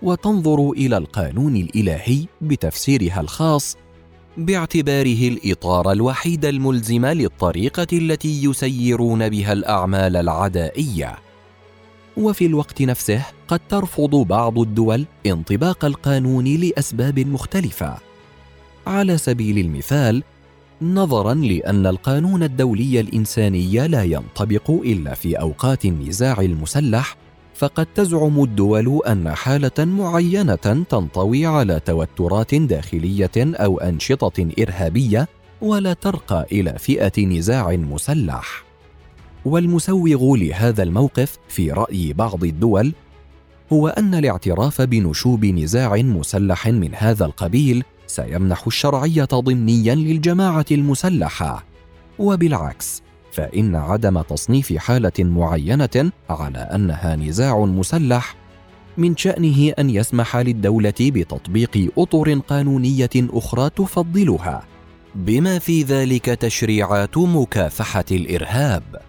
وتنظر 0.02 0.72
إلى 0.72 0.98
القانون 0.98 1.56
الإلهي 1.56 2.26
بتفسيرها 2.42 3.22
الخاص 3.22 3.78
باعتباره 4.38 5.28
الإطار 5.28 5.92
الوحيد 5.92 6.46
الملزم 6.46 7.06
للطريقة 7.06 7.88
التي 7.94 8.44
يسيرون 8.44 9.30
بها 9.30 9.54
الأعمال 9.54 10.16
العدائية. 10.16 11.16
وفي 12.18 12.46
الوقت 12.46 12.82
نفسه 12.82 13.26
قد 13.48 13.60
ترفض 13.70 14.16
بعض 14.16 14.60
الدول 14.60 15.06
انطباق 15.26 15.86
القانون 15.86 16.46
لأسباب 16.46 17.20
مختلفة. 17.20 18.09
على 18.88 19.18
سبيل 19.18 19.58
المثال 19.58 20.24
نظرا 20.82 21.34
لأن 21.34 21.86
القانون 21.86 22.44
الدولي 22.44 23.00
الإنساني 23.00 23.88
لا 23.88 24.04
ينطبق 24.04 24.72
إلا 24.72 25.14
في 25.14 25.36
أوقات 25.36 25.86
النزاع 25.86 26.42
المسلح 26.42 27.16
فقد 27.56 27.88
تزعم 27.96 28.44
الدول 28.44 29.02
أن 29.08 29.36
حالة 29.36 29.86
معينة 29.86 30.56
تنطوي 30.90 31.46
على 31.46 31.80
توترات 31.86 32.56
داخلية 32.56 33.32
أو 33.38 33.80
أنشطة 33.80 34.50
إرهابية 34.60 35.28
ولا 35.62 35.94
ترقى 35.94 36.46
إلى 36.52 36.76
فئة 36.80 37.26
نزاع 37.26 37.72
مسلح. 37.72 38.64
والمسوغ 39.46 40.36
لهذا 40.36 40.84
الموقف 40.84 41.38
في 41.48 41.72
رأي 41.72 42.14
بعض 42.14 42.44
الدول 42.44 42.94
هو 43.74 43.88
أن 43.88 44.16
الاعتراف 44.16 44.82
بنشوب 44.82 45.46
نزاع 45.46 45.96
مسلح 45.96 46.68
من 46.68 46.96
هذا 46.96 47.26
القبيل 47.26 47.84
سيمنح 48.10 48.68
الشرعية 48.68 49.26
ضمنيا 49.26 49.96
للجماعة 49.96 50.66
المسلحة. 50.72 51.66
وبالعكس 52.20 53.02
فإن 53.32 53.76
عدم 53.76 54.22
تصنيف 54.22 54.74
حالة 54.78 55.12
معينة 55.20 56.12
على 56.30 56.58
أنها 56.58 57.16
نزاع 57.16 57.66
مسلح 57.66 58.36
من 58.98 59.18
شأنه 59.18 59.74
أن 59.80 59.90
يسمح 59.90 60.38
للدولة 60.38 60.94
بتطبيق 61.00 61.92
أطر 61.98 62.40
قانونية 62.40 63.10
أخرى 63.16 63.70
تفضلها 63.70 64.64
بما 65.16 65.60
في 65.60 65.84
ذلك 65.84 66.26
تشريعات 66.26 67.18
مكافحة 67.18 68.06
الإرهاب. 68.12 69.02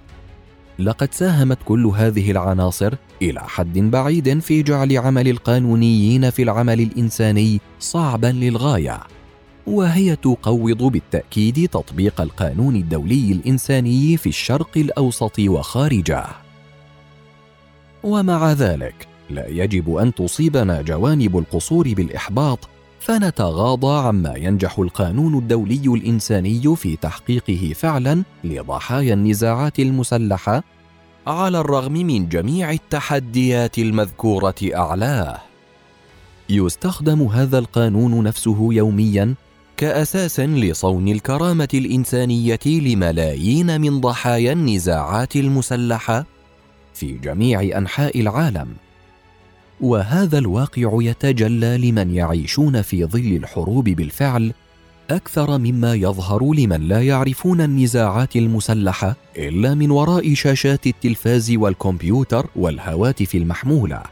لقد 0.80 1.14
ساهمت 1.14 1.58
كل 1.64 1.86
هذه 1.86 2.30
العناصر 2.30 2.94
إلى 3.22 3.40
حد 3.40 3.78
بعيد 3.78 4.38
في 4.38 4.62
جعل 4.62 4.98
عمل 4.98 5.28
القانونيين 5.28 6.30
في 6.30 6.42
العمل 6.42 6.80
الإنساني 6.80 7.60
صعبا 7.80 8.26
للغاية 8.26 9.00
وهي 9.66 10.16
تقوض 10.16 10.82
بالتأكيد 10.82 11.68
تطبيق 11.68 12.20
القانون 12.20 12.76
الدولي 12.76 13.32
الإنساني 13.32 14.16
في 14.16 14.28
الشرق 14.28 14.70
الأوسط 14.76 15.38
وخارجه. 15.38 16.24
ومع 18.02 18.52
ذلك 18.52 19.06
لا 19.30 19.48
يجب 19.48 19.94
أن 19.96 20.14
تصيبنا 20.14 20.82
جوانب 20.82 21.38
القصور 21.38 21.94
بالإحباط 21.94 22.68
فنتغاضى 23.00 24.06
عما 24.08 24.36
ينجح 24.36 24.78
القانون 24.78 25.38
الدولي 25.38 25.82
الإنساني 25.86 26.76
في 26.76 26.96
تحقيقه 26.96 27.72
فعلا 27.74 28.22
لضحايا 28.44 29.14
النزاعات 29.14 29.78
المسلحة 29.78 30.62
على 31.26 31.60
الرغم 31.60 31.92
من 31.92 32.28
جميع 32.28 32.70
التحديات 32.70 33.78
المذكورة 33.78 34.54
أعلاه. 34.74 35.38
يستخدم 36.48 37.22
هذا 37.22 37.58
القانون 37.58 38.22
نفسه 38.22 38.68
يوميا 38.72 39.34
كأساس 39.76 40.40
لصون 40.40 41.08
الكرامة 41.08 41.68
الإنسانية 41.74 42.58
لملايين 42.66 43.80
من 43.80 44.00
ضحايا 44.00 44.52
النزاعات 44.52 45.36
المسلحة 45.36 46.26
في 46.94 47.12
جميع 47.12 47.78
أنحاء 47.78 48.20
العالم. 48.20 48.68
وهذا 49.80 50.38
الواقع 50.38 50.90
يتجلى 50.92 51.78
لمن 51.78 52.14
يعيشون 52.14 52.82
في 52.82 53.04
ظل 53.04 53.36
الحروب 53.36 53.84
بالفعل 53.84 54.52
أكثر 55.10 55.58
مما 55.58 55.94
يظهر 55.94 56.54
لمن 56.54 56.88
لا 56.88 57.02
يعرفون 57.02 57.60
النزاعات 57.60 58.36
المسلحة 58.36 59.16
إلا 59.36 59.74
من 59.74 59.90
وراء 59.90 60.34
شاشات 60.34 60.86
التلفاز 60.86 61.50
والكمبيوتر 61.50 62.46
والهواتف 62.56 63.34
المحمولة. 63.34 64.02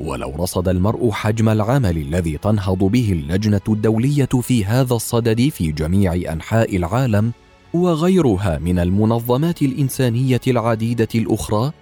ولو 0.00 0.32
رصد 0.38 0.68
المرء 0.68 1.10
حجم 1.10 1.48
العمل 1.48 1.96
الذي 1.96 2.38
تنهض 2.38 2.78
به 2.78 3.12
اللجنة 3.12 3.60
الدولية 3.68 4.28
في 4.42 4.64
هذا 4.64 4.94
الصدد 4.94 5.48
في 5.48 5.72
جميع 5.72 6.14
أنحاء 6.32 6.76
العالم 6.76 7.32
وغيرها 7.74 8.58
من 8.58 8.78
المنظمات 8.78 9.62
الإنسانية 9.62 10.40
العديدة 10.46 11.08
الأخرى 11.14 11.72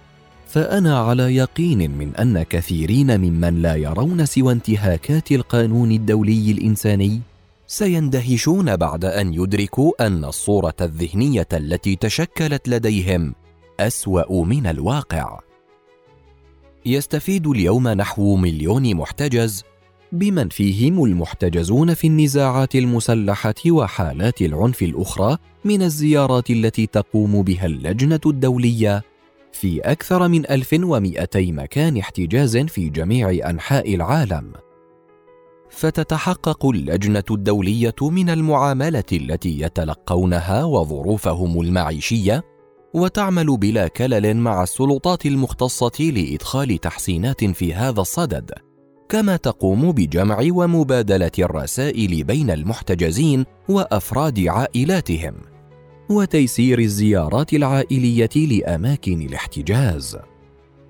فأنا 0.47 0.99
على 0.99 1.35
يقين 1.35 1.91
من 1.91 2.15
أن 2.15 2.43
كثيرين 2.43 3.21
ممن 3.21 3.61
لا 3.61 3.75
يرون 3.75 4.25
سوى 4.25 4.53
انتهاكات 4.53 5.31
القانون 5.31 5.91
الدولي 5.91 6.51
الإنساني 6.51 7.21
سيندهشون 7.67 8.75
بعد 8.75 9.05
أن 9.05 9.33
يدركوا 9.33 10.07
أن 10.07 10.25
الصورة 10.25 10.75
الذهنية 10.81 11.47
التي 11.53 11.95
تشكلت 11.95 12.69
لديهم 12.69 13.35
أسوأ 13.79 14.45
من 14.45 14.67
الواقع. 14.67 15.39
يستفيد 16.85 17.47
اليوم 17.47 17.87
نحو 17.87 18.35
مليون 18.35 18.95
محتجز 18.95 19.63
بمن 20.11 20.49
فيهم 20.49 21.03
المحتجزون 21.03 21.93
في 21.93 22.07
النزاعات 22.07 22.75
المسلحة 22.75 23.53
وحالات 23.69 24.41
العنف 24.41 24.83
الأخرى 24.83 25.37
من 25.65 25.81
الزيارات 25.81 26.49
التي 26.49 26.87
تقوم 26.87 27.41
بها 27.41 27.65
اللجنة 27.65 28.19
الدولية 28.25 29.03
في 29.51 29.79
أكثر 29.79 30.27
من 30.27 30.49
1200 30.49 31.51
مكان 31.51 31.97
احتجاز 31.97 32.57
في 32.57 32.89
جميع 32.89 33.49
أنحاء 33.49 33.95
العالم. 33.95 34.53
فتتحقق 35.69 36.65
اللجنة 36.65 37.23
الدولية 37.31 37.95
من 38.01 38.29
المعاملة 38.29 39.03
التي 39.13 39.61
يتلقونها 39.61 40.63
وظروفهم 40.63 41.61
المعيشية 41.61 42.43
وتعمل 42.93 43.57
بلا 43.57 43.87
كلل 43.87 44.37
مع 44.37 44.63
السلطات 44.63 45.25
المختصة 45.25 46.03
لإدخال 46.03 46.77
تحسينات 46.77 47.45
في 47.45 47.73
هذا 47.73 48.01
الصدد 48.01 48.51
كما 49.09 49.35
تقوم 49.37 49.91
بجمع 49.91 50.39
ومبادلة 50.51 51.31
الرسائل 51.39 52.23
بين 52.23 52.51
المحتجزين 52.51 53.45
وأفراد 53.69 54.39
عائلاتهم. 54.39 55.33
وتيسير 56.09 56.79
الزيارات 56.79 57.53
العائلية 57.53 58.29
لأماكن 58.35 59.21
الاحتجاز. 59.21 60.17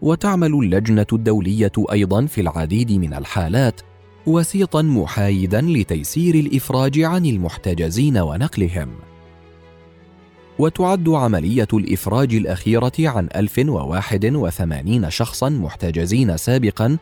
وتعمل 0.01 0.53
اللجنة 0.53 1.05
الدولية 1.13 1.71
أيضا 1.91 2.25
في 2.25 2.41
العديد 2.41 2.91
من 2.91 3.13
الحالات 3.13 3.81
وسيطا 4.27 4.81
محايدا 4.81 5.61
لتيسير 5.61 6.35
الإفراج 6.35 6.99
عن 6.99 7.25
المحتجزين 7.25 8.17
ونقلهم. 8.17 8.89
وتعد 10.59 11.09
عملية 11.09 11.67
الإفراج 11.73 12.35
الأخيرة 12.35 12.93
عن 12.99 13.29
1081 13.35 15.09
شخصا 15.09 15.49
محتجزين 15.49 16.37
سابقا 16.37 16.97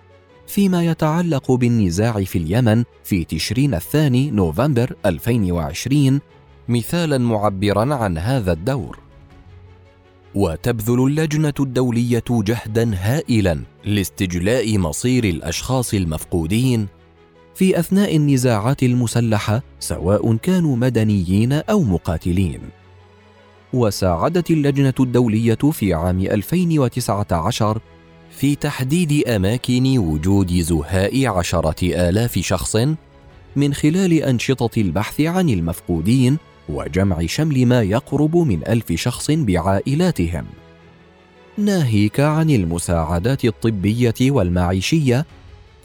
فيما 0.47 0.85
يتعلق 0.85 1.51
بالنزاع 1.51 2.23
في 2.23 2.37
اليمن 2.37 2.83
في 3.03 3.23
تشرين 3.23 3.73
الثاني 3.73 4.31
نوفمبر 4.31 4.95
2020 5.05 6.19
مثالا 6.69 7.17
معبرا 7.17 7.95
عن 7.95 8.17
هذا 8.17 8.51
الدور. 8.51 8.99
وتبذل 10.35 11.05
اللجنة 11.05 11.53
الدولية 11.59 12.23
جهدا 12.29 12.91
هائلا 12.95 13.59
لاستجلاء 13.85 14.77
مصير 14.77 15.23
الأشخاص 15.23 15.93
المفقودين 15.93 16.87
في 17.55 17.79
أثناء 17.79 18.15
النزاعات 18.15 18.83
المسلحة 18.83 19.61
سواء 19.79 20.35
كانوا 20.35 20.75
مدنيين 20.75 21.53
أو 21.53 21.83
مقاتلين. 21.83 22.61
وساعدت 23.73 24.51
اللجنة 24.51 24.93
الدولية 24.99 25.55
في 25.71 25.93
عام 25.93 26.19
2019 26.19 27.79
في 28.29 28.55
تحديد 28.55 29.27
أماكن 29.27 29.97
وجود 29.97 30.53
زهاء 30.53 31.27
عشرة 31.27 32.09
آلاف 32.09 32.39
شخص 32.39 32.75
من 33.55 33.73
خلال 33.73 34.13
أنشطة 34.13 34.69
البحث 34.81 35.21
عن 35.21 35.49
المفقودين 35.49 36.37
وجمع 36.69 37.25
شمل 37.25 37.65
ما 37.65 37.81
يقرب 37.81 38.37
من 38.37 38.67
ألف 38.67 38.91
شخص 38.91 39.31
بعائلاتهم. 39.31 40.45
ناهيك 41.57 42.19
عن 42.19 42.49
المساعدات 42.49 43.45
الطبية 43.45 44.13
والمعيشية 44.21 45.25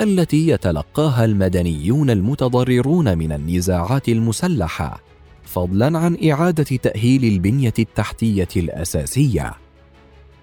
التي 0.01 0.49
يتلقاها 0.49 1.25
المدنيون 1.25 2.11
المتضررون 2.11 3.19
من 3.19 3.33
النزاعات 3.33 4.09
المسلحة 4.09 5.01
فضلا 5.45 5.99
عن 5.99 6.17
إعادة 6.31 6.77
تأهيل 6.77 7.25
البنية 7.25 7.75
التحتية 7.79 8.49
الأساسية. 8.57 9.55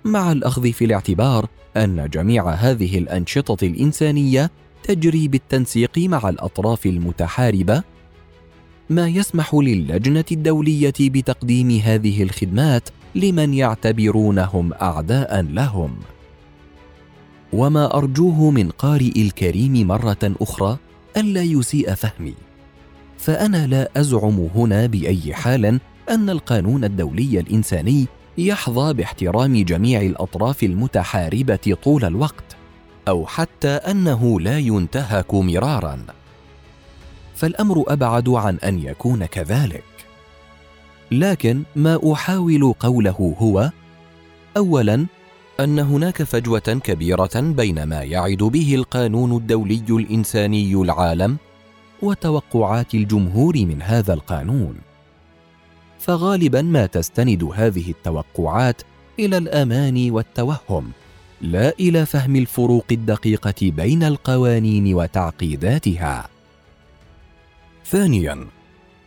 مع 0.06 0.32
الأخذ 0.32 0.72
في 0.72 0.86
الاعتبار 0.86 1.48
أن 1.78 2.10
جميع 2.10 2.50
هذه 2.50 2.98
الأنشطة 2.98 3.66
الإنسانية 3.66 4.52
تجري 4.84 5.28
بالتنسيق 5.28 5.98
مع 5.98 6.30
الأطراف 6.30 6.86
المتحاربة 6.86 7.84
ما 8.90 9.08
يسمح 9.08 9.56
للجنة 9.56 10.26
الدولية 10.32 10.94
بتقديم 11.00 11.82
هذه 11.84 12.24
الخدمات 12.24 12.90
لمن 13.16 13.54
يعتبرونهم 13.54 14.74
أعداء 14.74 15.42
لهم. 15.42 15.96
وما 17.54 17.98
أرجوه 17.98 18.52
من 18.52 18.70
قارئ 18.70 19.22
الكريم 19.22 19.88
مرة 19.88 20.18
أخرى 20.24 20.78
ألا 21.18 21.42
يسيء 21.42 21.94
فهمي. 21.94 22.34
فأنا 23.18 23.68
لا 23.68 23.90
أزعم 23.98 24.50
هنا 24.56 24.86
بأي 24.86 25.34
حال 25.34 25.80
أن 26.10 26.30
القانون 26.30 26.84
الدولي 26.84 27.40
الإنساني 27.40 28.08
يحظى 28.38 28.94
باحترام 28.94 29.64
جميع 29.64 30.02
الأطراف 30.02 30.64
المتحاربة 30.64 31.78
طول 31.84 32.06
الوقت 32.06 32.56
أو 33.08 33.26
حتى 33.26 33.68
أنه 33.68 34.40
لا 34.40 34.60
ينتهك 34.60 35.34
مرارا. 35.34 36.00
فالأمر 37.38 37.84
أبعد 37.88 38.30
عن 38.30 38.56
أن 38.56 38.80
يكون 38.80 39.26
كذلك. 39.26 39.84
لكن 41.12 41.64
ما 41.76 42.14
أحاول 42.14 42.74
قوله 42.80 43.36
هو 43.40 43.72
اولا 44.58 45.06
أن 45.60 45.80
هناك 45.80 46.24
فجوة 46.24 46.80
كبيرة 46.84 47.30
بين 47.36 47.84
ما 47.84 48.04
يعد 48.04 48.38
به 48.38 48.76
القانون 48.76 49.38
الدولي 49.38 49.86
الإنساني 49.90 50.74
العالم 50.76 51.38
وتوقعات 52.02 52.94
الجمهور 52.94 53.58
من 53.58 53.82
هذا 53.82 54.14
القانون. 54.14 54.76
فغالبا 56.00 56.62
ما 56.62 56.86
تستند 56.86 57.44
هذه 57.44 57.90
التوقعات 57.90 58.82
إلى 59.20 59.38
الأمان 59.38 60.12
والتوهم 60.12 60.92
لا 61.42 61.74
إلى 61.80 62.06
فهم 62.06 62.36
الفروق 62.36 62.86
الدقيقة 62.92 63.72
بين 63.72 64.04
القوانين 64.04 64.96
وتعقيداتها. 64.96 66.37
ثانيا 67.90 68.48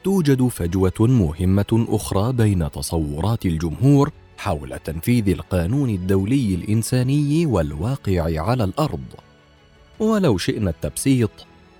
توجد 0.04 0.48
فجوة 0.48 0.92
مهمة 1.00 1.86
أخرى 1.88 2.32
بين 2.32 2.70
تصورات 2.70 3.46
الجمهور 3.46 4.12
حول 4.38 4.78
تنفيذ 4.78 5.28
القانون 5.28 5.90
الدولي 5.90 6.54
الإنساني 6.54 7.46
والواقع 7.46 8.40
على 8.40 8.64
الأرض. 8.64 9.04
ولو 9.98 10.38
شئنا 10.38 10.70
التبسيط 10.70 11.30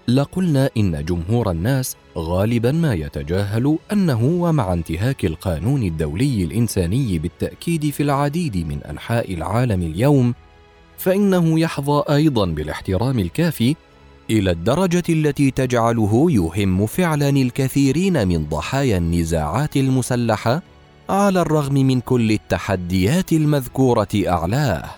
لقلنا 0.09 0.71
إن 0.77 1.05
جمهور 1.05 1.51
الناس 1.51 1.97
غالبا 2.17 2.73
ما 2.73 2.95
يتجاهل 2.95 3.79
أنه 3.93 4.25
ومع 4.25 4.73
انتهاك 4.73 5.25
القانون 5.25 5.83
الدولي 5.83 6.45
الإنساني 6.45 7.19
بالتأكيد 7.19 7.91
في 7.91 8.03
العديد 8.03 8.57
من 8.57 8.83
أنحاء 8.83 9.35
العالم 9.35 9.83
اليوم 9.83 10.35
فإنه 10.99 11.61
يحظى 11.61 12.03
أيضا 12.11 12.47
بالاحترام 12.47 13.19
الكافي 13.19 13.77
إلى 14.31 14.51
الدرجة 14.51 15.03
التي 15.09 15.51
تجعله 15.51 16.31
يهم 16.31 16.87
فعلا 16.87 17.29
الكثيرين 17.29 18.29
من 18.29 18.47
ضحايا 18.49 18.99
النزاعات 18.99 19.77
المسلحة 19.77 20.62
على 21.09 21.40
الرغم 21.40 21.75
من 21.75 22.01
كل 22.01 22.31
التحديات 22.33 23.33
المذكورة 23.33 24.09
أعلاه. 24.14 24.90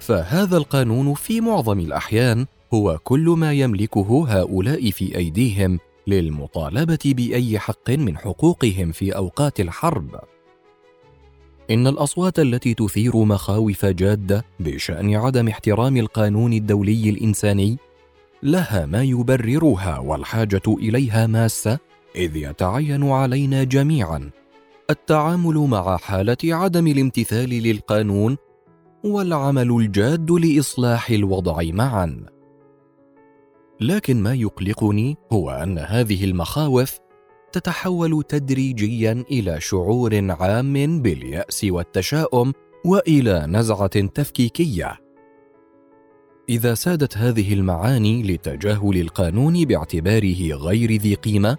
فهذا 0.00 0.56
القانون 0.56 1.14
في 1.14 1.40
معظم 1.40 1.80
الأحيان 1.80 2.46
هو 2.74 2.98
كل 3.04 3.34
ما 3.38 3.52
يملكه 3.52 4.26
هؤلاء 4.28 4.90
في 4.90 5.16
أيديهم 5.16 5.78
للمطالبة 6.06 6.98
بأي 7.04 7.58
حق 7.58 7.90
من 7.90 8.18
حقوقهم 8.18 8.92
في 8.92 9.16
أوقات 9.16 9.60
الحرب. 9.60 10.20
إن 11.70 11.86
الأصوات 11.86 12.38
التي 12.38 12.74
تثير 12.74 13.16
مخاوف 13.16 13.86
جادة 13.86 14.44
بشأن 14.60 15.14
عدم 15.14 15.48
احترام 15.48 15.96
القانون 15.96 16.52
الدولي 16.52 17.10
الإنساني 17.10 17.78
لها 18.42 18.86
ما 18.86 19.02
يبررها 19.02 19.98
والحاجة 19.98 20.62
إليها 20.66 21.26
ماسة 21.26 21.78
إذ 22.16 22.36
يتعين 22.36 23.10
علينا 23.10 23.64
جميعا. 23.64 24.30
التعامل 24.90 25.54
مع 25.54 25.96
حالة 25.96 26.36
عدم 26.44 26.86
الامتثال 26.86 27.48
للقانون 27.48 28.36
والعمل 29.04 29.70
الجاد 29.70 30.30
لإصلاح 30.30 31.10
الوضع 31.10 31.62
معا. 31.62 32.26
لكن 33.80 34.22
ما 34.22 34.34
يقلقني 34.34 35.16
هو 35.32 35.50
أن 35.50 35.78
هذه 35.78 36.24
المخاوف 36.24 36.98
تتحول 37.52 38.22
تدريجيا 38.28 39.24
إلى 39.30 39.60
شعور 39.60 40.30
عام 40.30 41.02
باليأس 41.02 41.64
والتشاؤم 41.64 42.52
وإلى 42.84 43.46
نزعة 43.46 44.06
تفكيكية. 44.06 45.07
إذا 46.48 46.74
سادت 46.74 47.16
هذه 47.16 47.54
المعاني 47.54 48.22
لتجاهل 48.22 49.00
القانون 49.00 49.64
باعتباره 49.64 50.52
غير 50.52 50.92
ذي 50.92 51.14
قيمة 51.14 51.56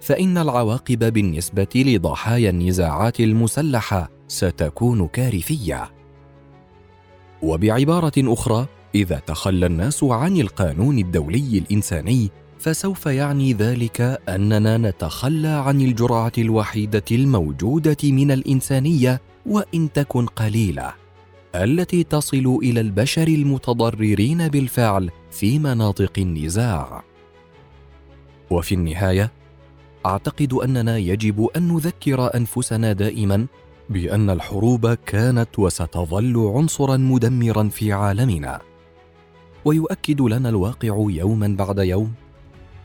فإن 0.00 0.38
العواقب 0.38 1.12
بالنسبة 1.12 1.68
لضحايا 1.74 2.50
النزاعات 2.50 3.20
المسلحة 3.20 4.10
ستكون 4.28 5.06
كارثية. 5.06 5.90
وبعبارة 7.42 8.12
أخرى 8.18 8.66
إذا 8.94 9.18
تخلى 9.18 9.66
الناس 9.66 10.04
عن 10.04 10.36
القانون 10.36 10.98
الدولي 10.98 11.58
الإنساني 11.58 12.30
فسوف 12.58 13.06
يعني 13.06 13.52
ذلك 13.52 14.00
أننا 14.28 14.78
نتخلى 14.78 15.48
عن 15.48 15.80
الجرعة 15.80 16.32
الوحيدة 16.38 17.04
الموجودة 17.12 17.96
من 18.04 18.30
الإنسانية 18.30 19.20
وإن 19.46 19.92
تكن 19.92 20.26
قليلة. 20.26 21.03
التي 21.54 22.04
تصل 22.04 22.58
إلى 22.62 22.80
البشر 22.80 23.28
المتضررين 23.28 24.48
بالفعل 24.48 25.10
في 25.30 25.58
مناطق 25.58 26.12
النزاع. 26.18 27.04
وفي 28.50 28.74
النهاية 28.74 29.32
أعتقد 30.06 30.52
أننا 30.52 30.98
يجب 30.98 31.48
أن 31.56 31.68
نذكر 31.68 32.34
أنفسنا 32.36 32.92
دائما 32.92 33.46
بأن 33.90 34.30
الحروب 34.30 34.94
كانت 34.94 35.58
وستظل 35.58 36.52
عنصرا 36.56 36.96
مدمرا 36.96 37.68
في 37.68 37.92
عالمنا. 37.92 38.60
ويؤكد 39.64 40.20
لنا 40.20 40.48
الواقع 40.48 41.06
يوما 41.10 41.56
بعد 41.58 41.78
يوم 41.78 42.12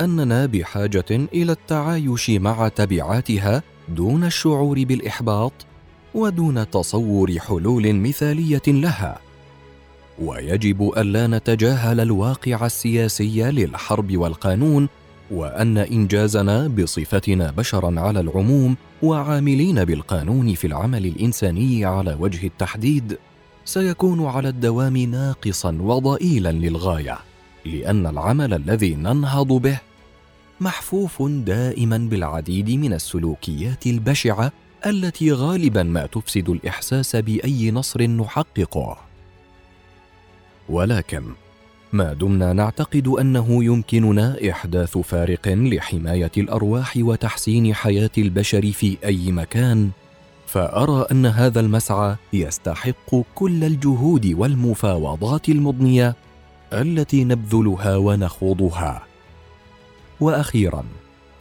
أننا 0.01 0.45
بحاجة 0.45 1.05
إلى 1.12 1.51
التعايش 1.51 2.29
مع 2.29 2.67
تبعاتها 2.67 3.63
دون 3.89 4.23
الشعور 4.23 4.84
بالإحباط 4.84 5.53
ودون 6.13 6.69
تصور 6.69 7.39
حلول 7.39 7.95
مثالية 7.95 8.61
لها. 8.67 9.19
ويجب 10.21 10.91
ألا 10.97 11.27
نتجاهل 11.27 11.99
الواقع 11.99 12.65
السياسي 12.65 13.51
للحرب 13.51 14.17
والقانون 14.17 14.89
وأن 15.31 15.77
إنجازنا 15.77 16.67
بصفتنا 16.67 17.51
بشرا 17.51 17.99
على 17.99 18.19
العموم 18.19 18.75
وعاملين 19.03 19.85
بالقانون 19.85 20.53
في 20.53 20.67
العمل 20.67 21.05
الإنساني 21.05 21.85
على 21.85 22.17
وجه 22.19 22.47
التحديد 22.47 23.17
سيكون 23.65 24.25
على 24.25 24.49
الدوام 24.49 24.97
ناقصا 24.97 25.77
وضئيلا 25.81 26.51
للغاية 26.51 27.17
لأن 27.65 28.07
العمل 28.07 28.53
الذي 28.53 28.95
ننهض 28.95 29.47
به 29.47 29.79
محفوف 30.61 31.23
دائما 31.23 31.97
بالعديد 31.97 32.69
من 32.69 32.93
السلوكيات 32.93 33.87
البشعة 33.87 34.51
التي 34.85 35.31
غالبا 35.31 35.83
ما 35.83 36.05
تفسد 36.05 36.49
الإحساس 36.49 37.15
بأي 37.15 37.71
نصر 37.71 38.03
نحققه. 38.03 38.97
ولكن 40.69 41.23
ما 41.93 42.13
دمنا 42.13 42.53
نعتقد 42.53 43.07
أنه 43.07 43.63
يمكننا 43.63 44.37
إحداث 44.49 44.97
فارق 44.97 45.47
لحماية 45.47 46.31
الأرواح 46.37 46.93
وتحسين 46.97 47.75
حياة 47.75 48.09
البشر 48.17 48.71
في 48.71 48.97
أي 49.05 49.31
مكان 49.31 49.89
فأرى 50.47 51.05
أن 51.11 51.25
هذا 51.25 51.59
المسعى 51.59 52.15
يستحق 52.33 53.15
كل 53.35 53.63
الجهود 53.63 54.33
والمفاوضات 54.37 55.49
المضنية 55.49 56.15
التي 56.73 57.23
نبذلها 57.23 57.97
ونخوضها. 57.97 59.01
وأخيرا 60.19 60.83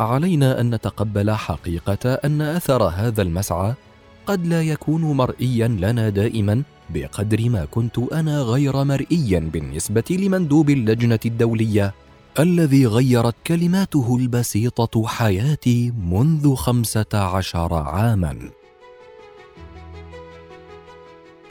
علينا 0.00 0.60
أن 0.60 0.74
نتقبل 0.74 1.30
حقيقة 1.30 2.14
أن 2.14 2.40
أثر 2.40 2.82
هذا 2.82 3.22
المسعى 3.22 3.74
قد 4.26 4.46
لا 4.46 4.62
يكون 4.62 5.02
مرئيا 5.02 5.68
لنا 5.68 6.08
دائما 6.08 6.62
بقدر 6.90 7.48
ما 7.48 7.64
كنت 7.64 7.98
أنا 7.98 8.42
غير 8.42 8.84
مرئيا 8.84 9.40
بالنسبة 9.52 10.04
لمندوب 10.10 10.70
اللجنة 10.70 11.18
الدولية 11.26 11.94
الذي 12.38 12.86
غيرت 12.86 13.34
كلماته 13.46 14.16
البسيطة 14.16 15.06
حياتي 15.06 15.90
منذ 15.90 16.54
خمسة 16.54 17.12
عشر 17.14 17.74
عاما. 17.74 18.38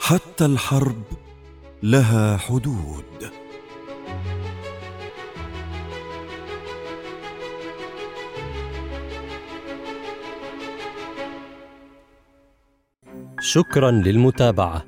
حتى 0.00 0.44
الحرب 0.44 1.02
لها 1.82 2.36
حدود. 2.36 3.37
شكرا 13.48 13.90
للمتابعة. 13.90 14.84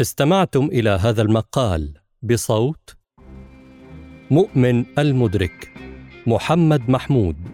استمعتم 0.00 0.64
إلى 0.64 0.90
هذا 0.90 1.22
المقال 1.22 1.94
بصوت 2.22 2.96
مؤمن 4.30 4.84
المدرك 4.98 5.72
محمد 6.26 6.90
محمود. 6.90 7.53